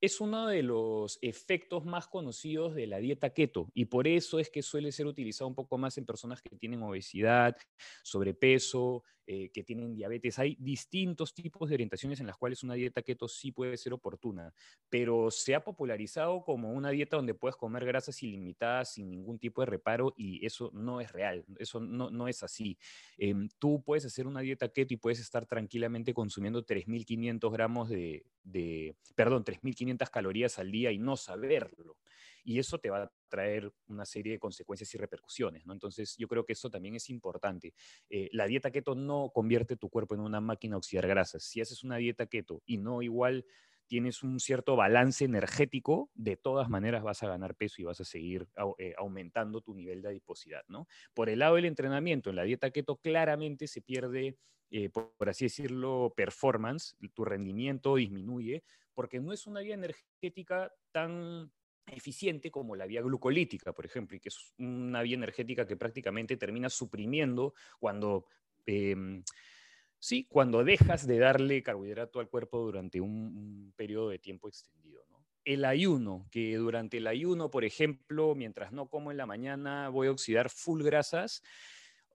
[0.00, 4.48] es uno de los efectos más conocidos de la dieta keto y por eso es
[4.48, 7.56] que suele ser utilizado un poco más en personas que tienen obesidad,
[8.04, 10.38] sobrepeso, eh, que tienen diabetes.
[10.38, 14.54] Hay distintos tipos de orientaciones en las cuales una dieta keto sí puede ser oportuna,
[14.88, 19.60] pero se ha popularizado como una dieta donde puedes comer grasas ilimitadas sin ningún tipo
[19.60, 22.78] de reparo y eso no es real, eso no, no es así.
[23.18, 28.24] Em, tú puedes hacer una dieta keto y puedes estar tranquilamente consumiendo 3.500 gramos de,
[28.44, 31.98] de, perdón, 3.500 calorías al día y no saberlo
[32.48, 35.74] y eso te va a traer una serie de consecuencias y repercusiones, ¿no?
[35.74, 37.74] Entonces, yo creo que eso también es importante.
[38.08, 41.42] Eh, la dieta keto no convierte tu cuerpo en una máquina a oxidar grasas.
[41.42, 43.44] Si haces una dieta keto y no igual
[43.86, 48.04] tienes un cierto balance energético, de todas maneras vas a ganar peso y vas a
[48.04, 50.88] seguir eh, aumentando tu nivel de adiposidad, ¿no?
[51.12, 54.38] Por el lado del entrenamiento, en la dieta keto claramente se pierde,
[54.70, 61.52] eh, por, así decirlo, performance, tu rendimiento disminuye, porque no es una vía energética tan
[61.92, 66.36] eficiente como la vía glucolítica, por ejemplo, y que es una vía energética que prácticamente
[66.36, 68.26] termina suprimiendo cuando,
[68.66, 69.22] em,
[69.98, 75.04] sí, cuando dejas de darle carbohidrato al cuerpo durante un, periodo de tiempo extendido.
[75.44, 80.08] El ayuno, que durante el ayuno, por ejemplo, mientras no como en la mañana, voy
[80.08, 81.42] a oxidar full grasas,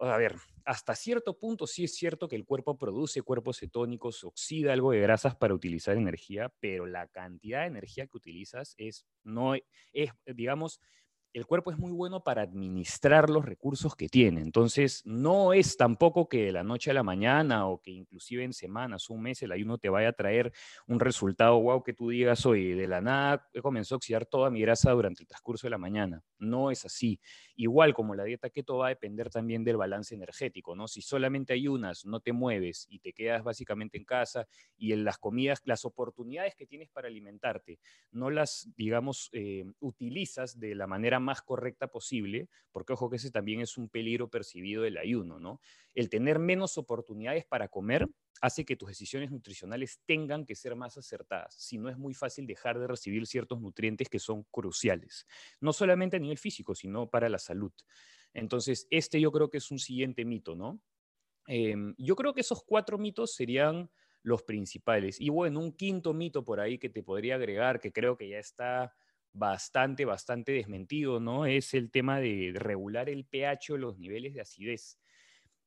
[0.05, 0.35] a ver,
[0.65, 5.01] hasta cierto punto sí es cierto que el cuerpo produce cuerpos cetónicos, oxida algo de
[5.01, 10.79] grasas para utilizar energía, pero la cantidad de energía que utilizas es, no, es digamos,
[11.33, 14.41] el cuerpo es muy bueno para administrar los recursos que tiene.
[14.41, 18.53] Entonces, no es tampoco que de la noche a la mañana o que inclusive en
[18.53, 20.53] semanas, un mes, el ayuno te vaya a traer
[20.87, 24.51] un resultado, wow, que tú digas, oye, de la nada he comenzado a oxidar toda
[24.51, 26.21] mi grasa durante el transcurso de la mañana.
[26.37, 27.19] No es así.
[27.55, 30.87] Igual como la dieta keto va a depender también del balance energético, ¿no?
[30.87, 35.17] Si solamente ayunas, no te mueves y te quedas básicamente en casa y en las
[35.19, 37.79] comidas, las oportunidades que tienes para alimentarte,
[38.11, 43.29] no las, digamos, eh, utilizas de la manera más correcta posible, porque ojo que ese
[43.31, 45.59] también es un peligro percibido del ayuno, ¿no?
[45.93, 48.07] El tener menos oportunidades para comer
[48.41, 52.45] hace que tus decisiones nutricionales tengan que ser más acertadas, si no es muy fácil
[52.45, 55.25] dejar de recibir ciertos nutrientes que son cruciales,
[55.61, 57.71] no solamente a nivel físico, sino para la salud.
[58.33, 60.81] Entonces, este yo creo que es un siguiente mito, ¿no?
[61.47, 63.89] Em, yo creo que esos cuatro mitos serían
[64.23, 65.19] los principales.
[65.19, 68.39] Y bueno, un quinto mito por ahí que te podría agregar, que creo que ya
[68.39, 68.95] está
[69.33, 71.45] bastante, bastante desmentido, ¿no?
[71.45, 74.99] Es el tema de regular el pH o los niveles de acidez.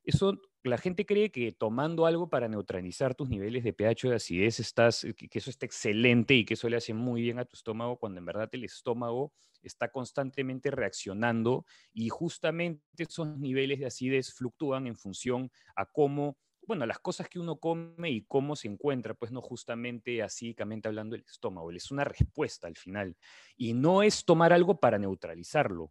[0.07, 4.61] Eso, la gente cree que tomando algo para neutralizar tus niveles de pH de acidez,
[4.61, 7.97] estás, que eso está excelente y que eso le hace muy bien a tu estómago,
[7.97, 14.87] cuando en verdad el estómago está constantemente reaccionando y justamente esos niveles de acidez fluctúan
[14.87, 19.31] en función a cómo bueno, las cosas que uno come y cómo se encuentra, pues
[19.31, 23.15] no justamente así, hablando el estómago, es una respuesta al final.
[23.55, 25.89] Y no es tomar algo para neutralizarlo,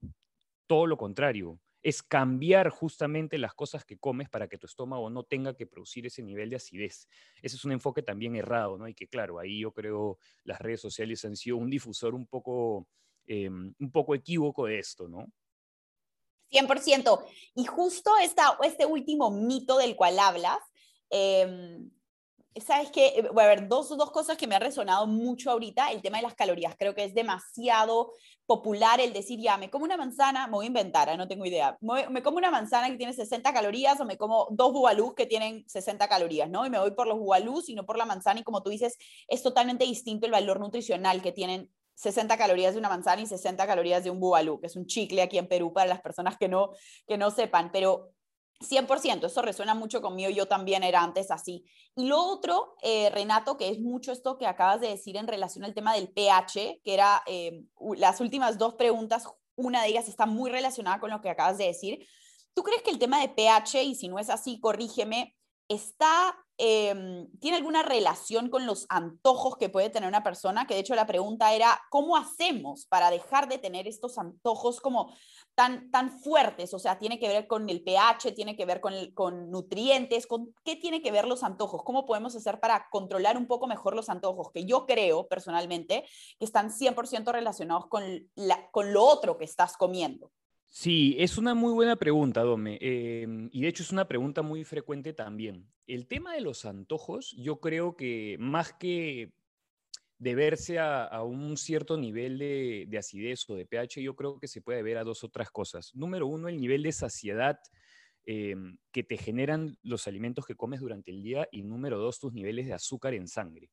[0.66, 5.22] todo lo contrario, es cambiar justamente las cosas que comes para que tu estómago no
[5.22, 7.06] tenga que producir ese nivel de acidez.
[7.40, 8.88] Ese es un enfoque también errado, ¿no?
[8.88, 12.88] Y que claro, ahí yo creo las redes sociales han sido un difusor un poco,
[13.24, 15.26] em, un poco equívoco de esto, ¿no?
[16.50, 17.24] 100%.
[17.54, 20.58] Y justo esta, este último mito del cual hablas,
[21.08, 21.92] em,
[22.60, 26.02] sabes que, voy a ver, dos, dos cosas que me han resonado mucho ahorita, el
[26.02, 26.74] tema de las calorías.
[26.78, 28.12] Creo que es demasiado
[28.46, 31.16] popular el decir, ya, me como una manzana, me voy a inventar, ¿eh?
[31.16, 31.76] no tengo idea.
[31.80, 35.64] Me, como una manzana que tiene 60 calorías o me como dos bubalús que tienen
[35.68, 36.64] 60 calorías, ¿no?
[36.66, 38.40] Y me voy por los bubalús y no por la manzana.
[38.40, 38.96] Y como tú dices,
[39.28, 43.66] es totalmente distinto el valor nutricional que tienen 60 calorías de una manzana y 60
[43.66, 46.48] calorías de un bubalú, que es un chicle aquí en Perú para las personas que
[46.48, 46.70] no,
[47.06, 48.10] que no sepan, pero
[48.60, 51.64] 100%, eso resuena mucho conmigo, yo también era antes así.
[51.94, 55.64] Y lo otro, eh, Renato, que es mucho esto que acabas de decir en relación
[55.64, 57.64] al tema del pH, que era eh,
[57.96, 59.24] las últimas dos preguntas,
[59.56, 62.06] una de ellas está muy relacionada con lo que acabas de decir.
[62.54, 65.34] ¿Tú crees que el tema de pH, y si no es así, corrígeme,
[65.68, 70.80] está Em, tiene alguna relación con los antojos que puede tener una persona, que de
[70.80, 75.14] hecho la pregunta era, ¿cómo hacemos para dejar de tener estos antojos como
[75.56, 76.72] tan, tan fuertes?
[76.74, 80.54] O sea, tiene que ver con el pH, tiene que ver con, con nutrientes, con
[80.62, 84.08] qué tiene que ver los antojos, cómo podemos hacer para controlar un poco mejor los
[84.08, 86.04] antojos, que yo creo personalmente
[86.38, 88.04] que están 100% relacionados con,
[88.36, 90.30] la, con lo otro que estás comiendo.
[90.68, 92.78] Sí, es una muy buena pregunta, Dome.
[92.82, 95.72] Em, y de hecho es una pregunta muy frecuente también.
[95.86, 99.32] El tema de los antojos, yo creo que más que
[100.18, 104.62] deberse a, a un cierto nivel de, acidez o de pH, yo creo que se
[104.62, 105.94] puede ver a dos otras cosas.
[105.94, 107.58] Número uno, el nivel de saciedad
[108.24, 111.48] em, que te generan los alimentos que comes durante el día.
[111.52, 113.70] Y número dos, tus niveles de azúcar en sangre.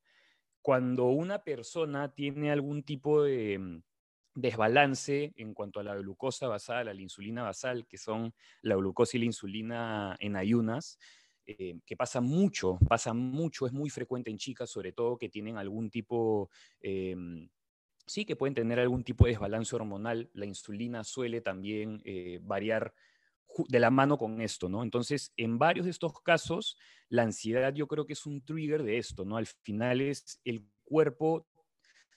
[0.61, 3.81] Cuando una persona tiene algún tipo de em,
[4.35, 9.17] desbalance en cuanto a la glucosa basal, a la insulina basal, que son la glucosa
[9.17, 10.97] y la insulina en ayunas,
[11.45, 15.57] eh, que pasa mucho, pasa mucho, es muy frecuente en chicas, sobre todo que tienen
[15.57, 16.49] algún tipo,
[16.81, 17.49] em,
[18.05, 20.29] sí, que pueden tener algún tipo de desbalance hormonal.
[20.33, 22.93] La insulina suele también eh, variar
[23.67, 24.83] de la mano con esto, ¿no?
[24.83, 26.77] Entonces, en varios de estos casos,
[27.09, 29.37] la ansiedad yo creo que es un trigger de esto, ¿no?
[29.37, 31.47] Al final es el cuerpo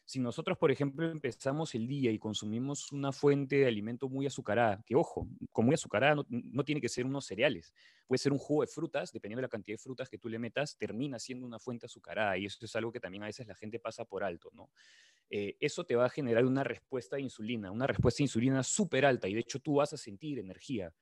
[0.07, 4.81] si nosotros, por ejemplo, empezamos el día y consumimos una fuente de alimento muy azucarada,
[4.87, 7.75] que ojo, con muy azucarada no, tiene que ser unos cereales,
[8.07, 10.39] puede ser un jugo de frutas, dependiendo de la cantidad de frutas que tú le
[10.39, 13.57] metas, termina siendo una fuente azucarada y eso es algo que también a veces la
[13.57, 14.71] gente pasa por alto, ¿no?
[15.29, 19.07] Eh, eso te va a generar una respuesta de insulina, una respuesta de insulina súper
[19.07, 20.95] alta y de hecho tú vas a sentir energía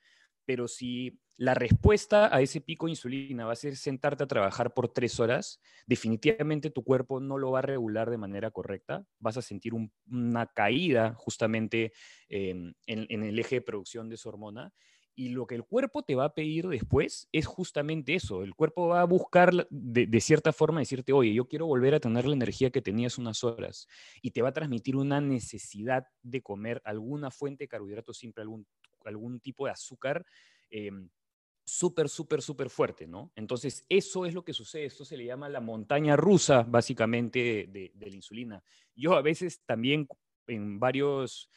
[0.44, 4.72] pero si la respuesta a ese pico de insulina va a ser sentarte a trabajar
[4.72, 9.36] por tres horas, definitivamente tu cuerpo no lo va a regular de manera correcta, vas
[9.36, 9.72] a sentir
[10.08, 11.92] una caída justamente
[12.28, 14.72] en, el eje de producción de esa hormona.
[15.16, 18.42] Y lo que el cuerpo te va a pedir después es justamente eso.
[18.42, 22.00] El cuerpo va a buscar de, de, cierta forma decirte, oye, yo quiero volver a
[22.00, 23.86] tener la energía que tenías unas horas.
[24.22, 28.66] Y te va a transmitir una necesidad de comer alguna fuente de carbohidratos simple, algún
[29.10, 30.24] algún tipo de azúcar
[30.70, 31.08] em,
[31.64, 33.32] súper, súper, súper fuerte, ¿no?
[33.34, 34.84] Entonces, eso es lo que sucede.
[34.84, 38.62] Esto se le llama la montaña rusa, básicamente, de, la insulina.
[38.94, 40.06] Yo a veces también
[40.46, 41.50] en varios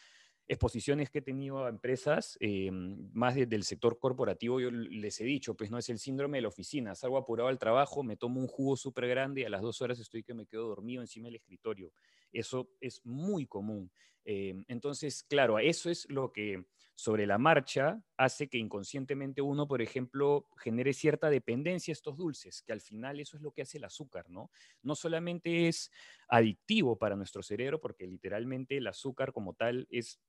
[0.48, 5.56] exposiciones que he tenido a empresas, eh, más del sector corporativo, yo les he dicho,
[5.56, 8.48] pues no es el síndrome de la oficina, salgo apurado al trabajo, me tomo un
[8.48, 11.36] jugo súper grande y a las dos horas estoy que me quedo dormido encima del
[11.36, 11.92] escritorio.
[12.32, 13.92] Eso es muy común.
[14.24, 16.64] Eh, entonces, claro, eso es lo que
[16.98, 22.64] sobre la marcha hace que inconscientemente uno, por ejemplo, genere cierta dependencia a estos dulces,
[22.64, 24.50] que al final eso es lo que hace el azúcar, ¿no?
[24.82, 25.92] No solamente es
[26.28, 30.20] adictivo para nuestro cerebro, porque literalmente el azúcar como tal es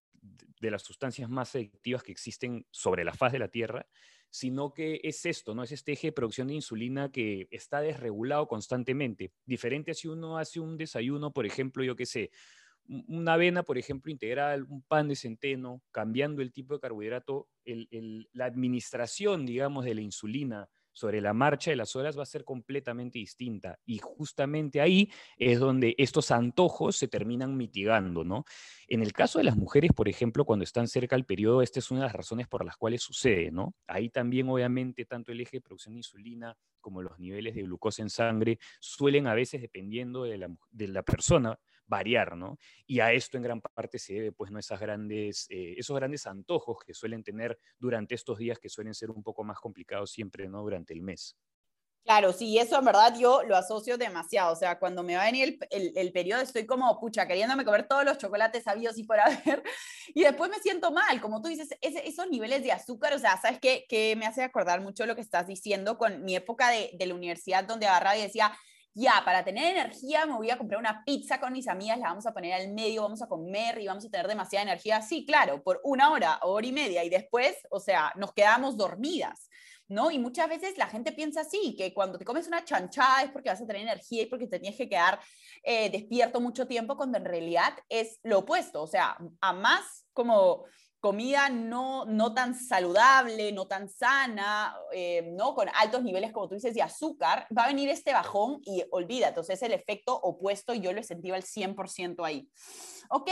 [0.60, 3.86] de las sustancias más adictivas que existen sobre la faz de la Tierra,
[4.28, 5.62] sino que es esto, ¿no?
[5.62, 9.32] Es este eje de producción de insulina que está desregulado constantemente.
[9.46, 12.30] Diferente si uno hace un desayuno, por ejemplo, yo qué sé,
[12.88, 17.48] una avena, por ejemplo, integral, un pan de centeno, cambiando el tipo de carbohidrato,
[18.32, 20.68] la administración, digamos, de la insulina
[20.98, 23.78] sobre la marcha de las horas va a ser completamente distinta.
[23.86, 28.44] Y justamente ahí es donde estos antojos se terminan mitigando, ¿no?
[28.88, 31.92] En el caso de las mujeres, por ejemplo, cuando están cerca del periodo, esta es
[31.92, 33.76] una de las razones por las cuales sucede, ¿no?
[33.86, 38.02] Ahí también, obviamente, tanto el eje de producción de insulina como los niveles de glucosa
[38.02, 42.58] en sangre suelen a veces, dependiendo de la, de la persona, variar, ¿no?
[42.86, 44.58] Y a esto en gran parte se debe, pues, ¿no?
[44.58, 49.10] Esas grandes, eh, esos grandes antojos que suelen tener durante estos días que suelen ser
[49.10, 50.62] un poco más complicados siempre, ¿no?
[50.62, 51.36] Durante el mes.
[52.04, 54.54] Claro, sí, eso en verdad yo lo asocio demasiado.
[54.54, 57.86] O sea, cuando me va a venir el, el, periodo, estoy como, pucha, queriéndome comer
[57.86, 59.62] todos los chocolates sabios y por haber.
[60.14, 61.20] Y después me siento mal.
[61.20, 63.84] Como tú dices, esos niveles de azúcar, o sea, ¿sabes qué?
[63.90, 67.14] Que me hace acordar mucho lo que estás diciendo con mi época de, de la
[67.14, 68.56] universidad, donde agarraba y decía,
[68.98, 72.26] ya, para tener energía me voy a comprar una pizza con mis amigas, la vamos
[72.26, 75.00] a poner al medio, vamos a comer y vamos a tener demasiada energía.
[75.02, 79.48] Sí, claro, por una hora, hora y media y después, o sea, nos quedamos dormidas.
[79.90, 80.10] ¿No?
[80.10, 83.48] Y muchas veces la gente piensa así, que cuando te comes una chanchada es porque
[83.48, 85.18] vas a tener energía y porque te tienes que quedar
[85.62, 90.66] eh, despierto mucho tiempo, cuando en realidad es lo opuesto, o sea, a más como
[91.00, 95.54] comida no, no tan saludable, no tan sana, eh, ¿no?
[95.54, 99.28] con altos niveles, como tú dices, de azúcar, va a venir este bajón y olvídate,
[99.28, 102.48] entonces es el efecto opuesto y yo lo sentido al 100% ahí.
[103.10, 103.30] Ok,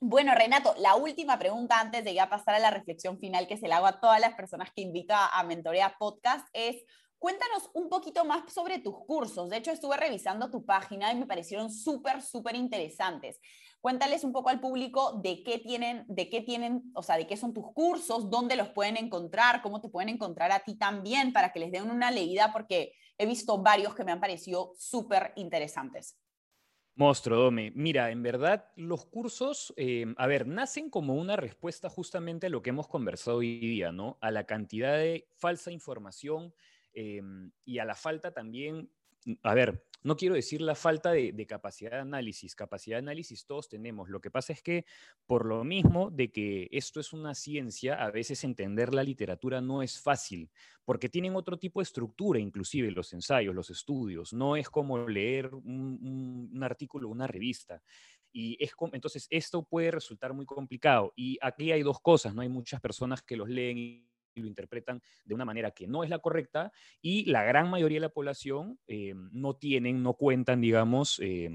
[0.00, 3.68] bueno, Renato, la última pregunta antes de ya pasar a la reflexión final que se
[3.68, 6.84] le hago a todas las personas que invito a, a Podcast es,
[7.20, 9.50] Cuéntanos un poquito más sobre tus cursos.
[9.50, 13.38] De hecho, estuve revisando tu página y me parecieron súper, súper interesantes.
[13.80, 17.36] Cuéntales un poco al público de qué tienen, de qué tienen, o sea, de qué
[17.36, 21.52] son tus cursos, dónde los pueden encontrar, cómo te pueden encontrar a ti también para
[21.52, 26.18] que les den una leída, porque he visto varios que me han parecido súper interesantes.
[26.94, 27.72] Monstruo, Dome.
[27.74, 32.60] Mira, en verdad, los cursos, eh, a ver, nacen como una respuesta justamente a lo
[32.60, 34.18] que hemos conversado hoy día, ¿no?
[34.20, 36.52] A la cantidad de falsa información
[36.92, 37.22] eh,
[37.64, 38.90] y a la falta también,
[39.42, 43.68] a ver, no quiero decir la falta de, capacidad de análisis, capacidad de análisis todos
[43.68, 44.08] tenemos.
[44.08, 44.84] Lo que pasa es que
[45.26, 49.82] por lo mismo de que esto es una ciencia, a veces entender la literatura no
[49.82, 50.50] es fácil,
[50.84, 54.32] porque tienen otro tipo de estructura, inclusive los ensayos, los estudios.
[54.32, 57.82] No es como leer un, artículo, una revista.
[58.32, 61.12] Y es entonces esto puede resultar muy complicado.
[61.16, 62.42] Y aquí hay dos cosas, ¿no?
[62.42, 64.09] Hay muchas personas que los leen y
[64.40, 68.06] lo interpretan de una manera que no es la correcta y la gran mayoría de
[68.06, 71.50] la población eh, no tienen, no cuentan, digamos, eh,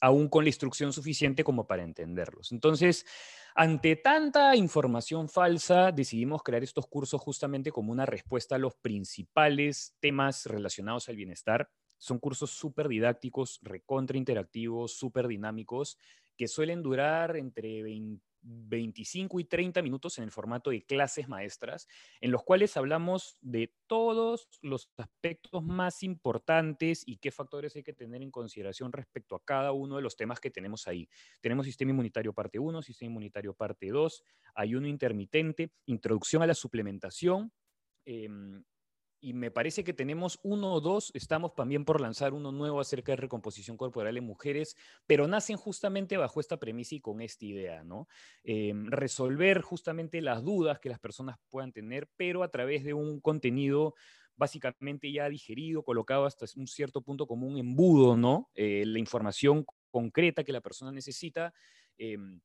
[0.00, 2.52] aún con la instrucción suficiente como para entenderlos.
[2.52, 3.06] Entonces,
[3.54, 9.96] ante tanta información falsa, decidimos crear estos cursos justamente como una respuesta a los principales
[9.98, 11.70] temas relacionados al bienestar.
[11.96, 15.96] Son cursos súper didácticos, recontra interactivos, súper dinámicos,
[16.36, 21.88] que suelen durar entre 20 25 y 30 minutos en el formato de clases maestras,
[22.20, 27.92] en los cuales hablamos de todos los aspectos más importantes y qué factores hay que
[27.92, 31.08] tener en consideración respecto a cada uno de los temas que tenemos ahí.
[31.40, 34.22] Tenemos sistema inmunitario parte 1, sistema inmunitario parte 2,
[34.54, 37.52] ayuno intermitente, introducción a la suplementación,
[38.04, 38.62] em,
[39.26, 43.10] y me parece que tenemos uno o dos, estamos también por lanzar uno nuevo acerca
[43.10, 47.82] de recomposición corporal en mujeres, pero nacen justamente bajo esta premisa y con esta idea,
[47.82, 48.06] ¿no?
[48.44, 53.20] Em, resolver justamente las dudas que las personas puedan tener, pero a través de un
[53.20, 53.96] contenido
[54.36, 58.52] básicamente ya digerido, colocado hasta un cierto punto como un embudo, ¿no?
[58.54, 61.52] Eh, la información concreta que la persona necesita.
[61.98, 62.40] Em,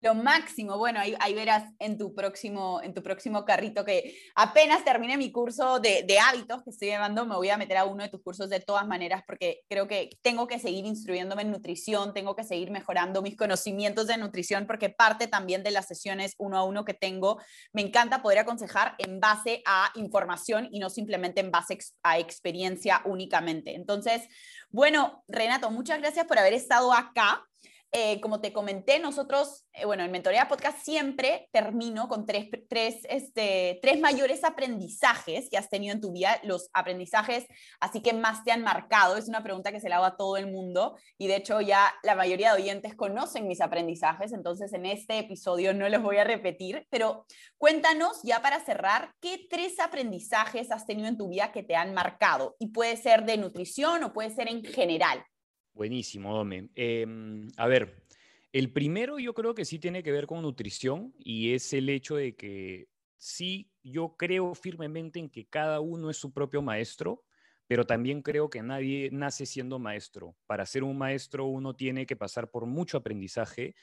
[0.01, 5.15] Lo máximo, bueno, ahí, verás en tu, próximo, en tu próximo carrito que apenas termine
[5.15, 8.09] mi curso de, de, hábitos que estoy llevando, me voy a meter a uno de
[8.09, 12.35] tus cursos de todas maneras porque creo que tengo que seguir instruyéndome en nutrición, tengo
[12.35, 16.63] que seguir mejorando mis conocimientos de nutrición porque parte también de las sesiones uno a
[16.63, 17.39] uno que tengo,
[17.71, 23.01] me encanta poder aconsejar en base a información y no simplemente en base a experiencia
[23.05, 23.75] únicamente.
[23.75, 24.23] Entonces,
[24.69, 27.45] bueno, Renato, muchas gracias por haber estado acá.
[27.93, 33.01] Eh, como te comenté, nosotros, eh, bueno, en Mentoría Podcast siempre termino con tres, tres,
[33.09, 37.45] este, tres mayores aprendizajes que has tenido en tu vida, los aprendizajes
[37.81, 39.17] así que más te han marcado.
[39.17, 41.93] Es una pregunta que se la hago a todo el mundo y de hecho ya
[42.03, 46.23] la mayoría de oyentes conocen mis aprendizajes, entonces en este episodio no los voy a
[46.23, 47.25] repetir, pero
[47.57, 51.93] cuéntanos ya para cerrar, ¿qué tres aprendizajes has tenido en tu vida que te han
[51.93, 52.55] marcado?
[52.57, 55.25] Y puede ser de nutrición o puede ser en general.
[55.73, 56.69] Buenísimo, Dome.
[56.75, 58.03] Em, a ver,
[58.51, 62.15] el primero yo creo que sí tiene que ver con nutrición y es el hecho
[62.15, 67.23] de que sí, yo creo firmemente en que cada uno es su propio maestro,
[67.67, 70.35] pero también creo que nadie nace siendo maestro.
[70.45, 73.75] Para ser un maestro uno tiene que pasar por mucho aprendizaje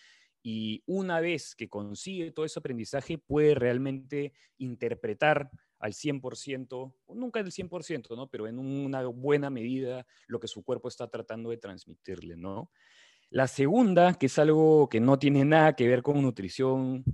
[0.43, 7.53] y una vez que consigue todo ese aprendizaje puede realmente interpretar al 100%, nunca del
[7.53, 8.29] 100%, ¿no?
[8.29, 12.71] Pero en una buena medida lo que su cuerpo está tratando de transmitirle, ¿no?
[13.31, 17.05] La segunda, que es algo que no tiene nada que ver con nutrición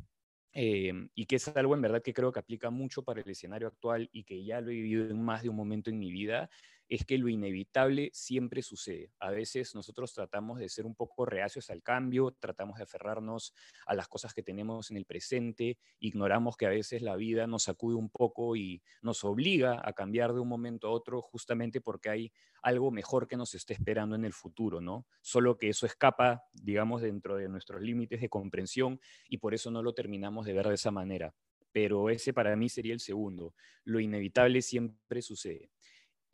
[0.52, 3.66] eh, y que es algo en verdad que creo que aplica mucho para el escenario
[3.66, 6.48] actual y que ya lo he vivido en más de un momento en mi vida,
[6.88, 9.12] es que lo inevitable siempre sucede.
[9.18, 13.54] A veces nosotros tratamos de ser un poco reacios al cambio, tratamos de aferrarnos
[13.86, 17.64] a las cosas que tenemos en el presente, ignoramos que a veces la vida nos
[17.64, 22.10] sacude un poco y nos obliga a cambiar de un momento a otro justamente porque
[22.10, 22.32] hay
[22.62, 25.06] algo mejor que nos está esperando en el futuro, ¿no?
[25.20, 29.82] Solo que eso escapa, digamos, dentro de nuestros límites de comprensión y por eso no
[29.82, 31.34] lo terminamos de ver de esa manera.
[31.72, 33.54] Pero ese para mí sería el segundo.
[33.84, 35.70] Lo inevitable siempre sucede.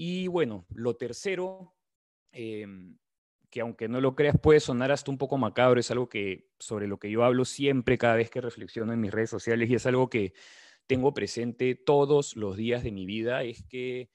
[0.03, 1.75] Y bueno, lo tercero,
[2.33, 2.97] em,
[3.51, 6.89] que aunque no lo creas puede sonar hasta un poco macabro, es algo que sobre
[6.89, 9.85] lo que yo hablo siempre cada vez que reflexiono en mis redes sociales y es
[9.85, 10.33] algo que
[10.87, 14.09] tengo presente todos los días de mi vida, es que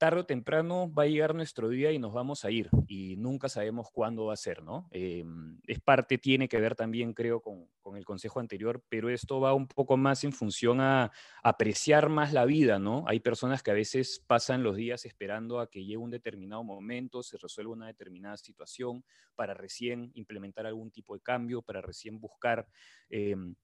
[0.00, 3.50] tarde o temprano va a llegar nuestro día y nos vamos a ir y nunca
[3.50, 4.88] sabemos cuándo va a ser, ¿no?
[4.92, 9.40] Em, es parte, tiene que ver también, creo, con, con, el consejo anterior, pero esto
[9.40, 13.04] va un poco más en función a apreciar más la vida, ¿no?
[13.08, 17.22] Hay personas que a veces pasan los días esperando a que llegue un determinado momento,
[17.22, 22.66] se resuelva una determinada situación para recién implementar algún tipo de cambio, para recién buscar...
[23.10, 23.54] Em,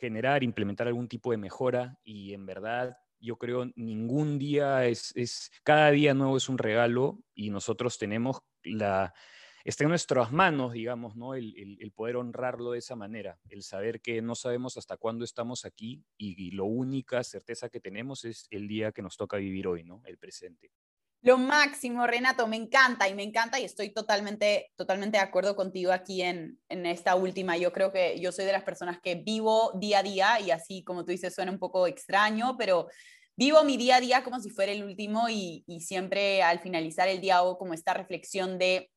[0.00, 5.50] generar, implementar algún tipo de mejora y en verdad yo creo ningún día es, es,
[5.64, 9.14] cada día nuevo es un regalo y nosotros tenemos la,
[9.64, 11.34] está en nuestras manos, digamos, ¿no?
[11.34, 15.64] El, el, poder honrarlo de esa manera, el saber que no sabemos hasta cuándo estamos
[15.64, 19.66] aquí y, y lo única certeza que tenemos es el día que nos toca vivir
[19.66, 20.02] hoy, ¿no?
[20.04, 20.70] El presente.
[21.22, 25.90] Lo máximo, Renato, me encanta y me encanta y estoy totalmente, totalmente de acuerdo contigo
[25.92, 27.56] aquí en, en, esta última.
[27.56, 30.84] Yo creo que yo soy de las personas que vivo día a día y así
[30.84, 32.86] como tú dices suena un poco extraño, pero
[33.36, 37.08] vivo mi día a día como si fuera el último y, y siempre al finalizar
[37.08, 38.90] el día hago como esta reflexión de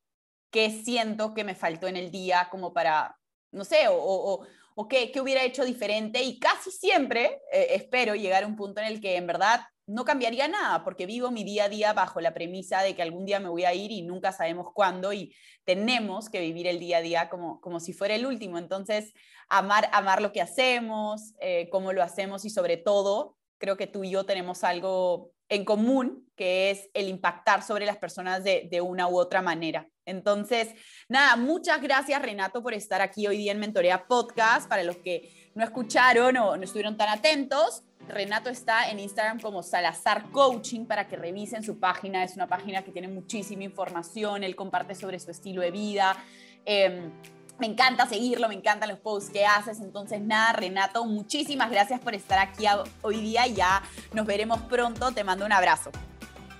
[0.50, 3.16] qué siento que me faltó en el día como para,
[3.52, 8.14] no sé, o, o, o qué, qué, hubiera hecho diferente y casi siempre eh, espero
[8.14, 9.60] llegar a un punto en el que en verdad
[9.90, 13.26] no cambiaría nada porque vivo mi día a día bajo la premisa de que algún
[13.26, 15.34] día me voy a ir y nunca sabemos cuándo y
[15.64, 18.56] tenemos que vivir el día a día como, como si fuera el último.
[18.56, 19.12] Entonces,
[19.48, 24.04] amar, amar lo que hacemos, eh, cómo lo hacemos y sobre todo, creo que tú
[24.04, 28.80] y yo tenemos algo en común, que es el impactar sobre las personas de, de
[28.80, 29.88] una u otra manera.
[30.06, 30.68] Entonces,
[31.08, 34.68] nada, muchas gracias Renato por estar aquí hoy día en Mentorea Podcast.
[34.68, 39.62] Para los que no escucharon o no estuvieron tan atentos, Renato está en Instagram como
[39.62, 42.24] Salazar Coaching para que revisen su página.
[42.24, 44.44] Es una página que tiene muchísima información.
[44.44, 46.16] Él comparte sobre su estilo de vida.
[46.64, 47.10] Em,
[47.58, 49.80] me encanta seguirlo, me encantan los posts que haces.
[49.80, 52.64] Entonces, nada, Renato, muchísimas gracias por estar aquí
[53.02, 53.46] hoy día.
[53.46, 53.82] Ya
[54.12, 55.12] nos veremos pronto.
[55.12, 55.90] Te mando un abrazo.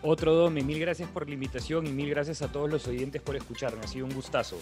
[0.03, 3.37] Otro Domi, mil gracias por la invitación y mil gracias a todos los oyentes por
[3.37, 3.85] escucharme.
[3.85, 4.57] Ha sido un gustazo.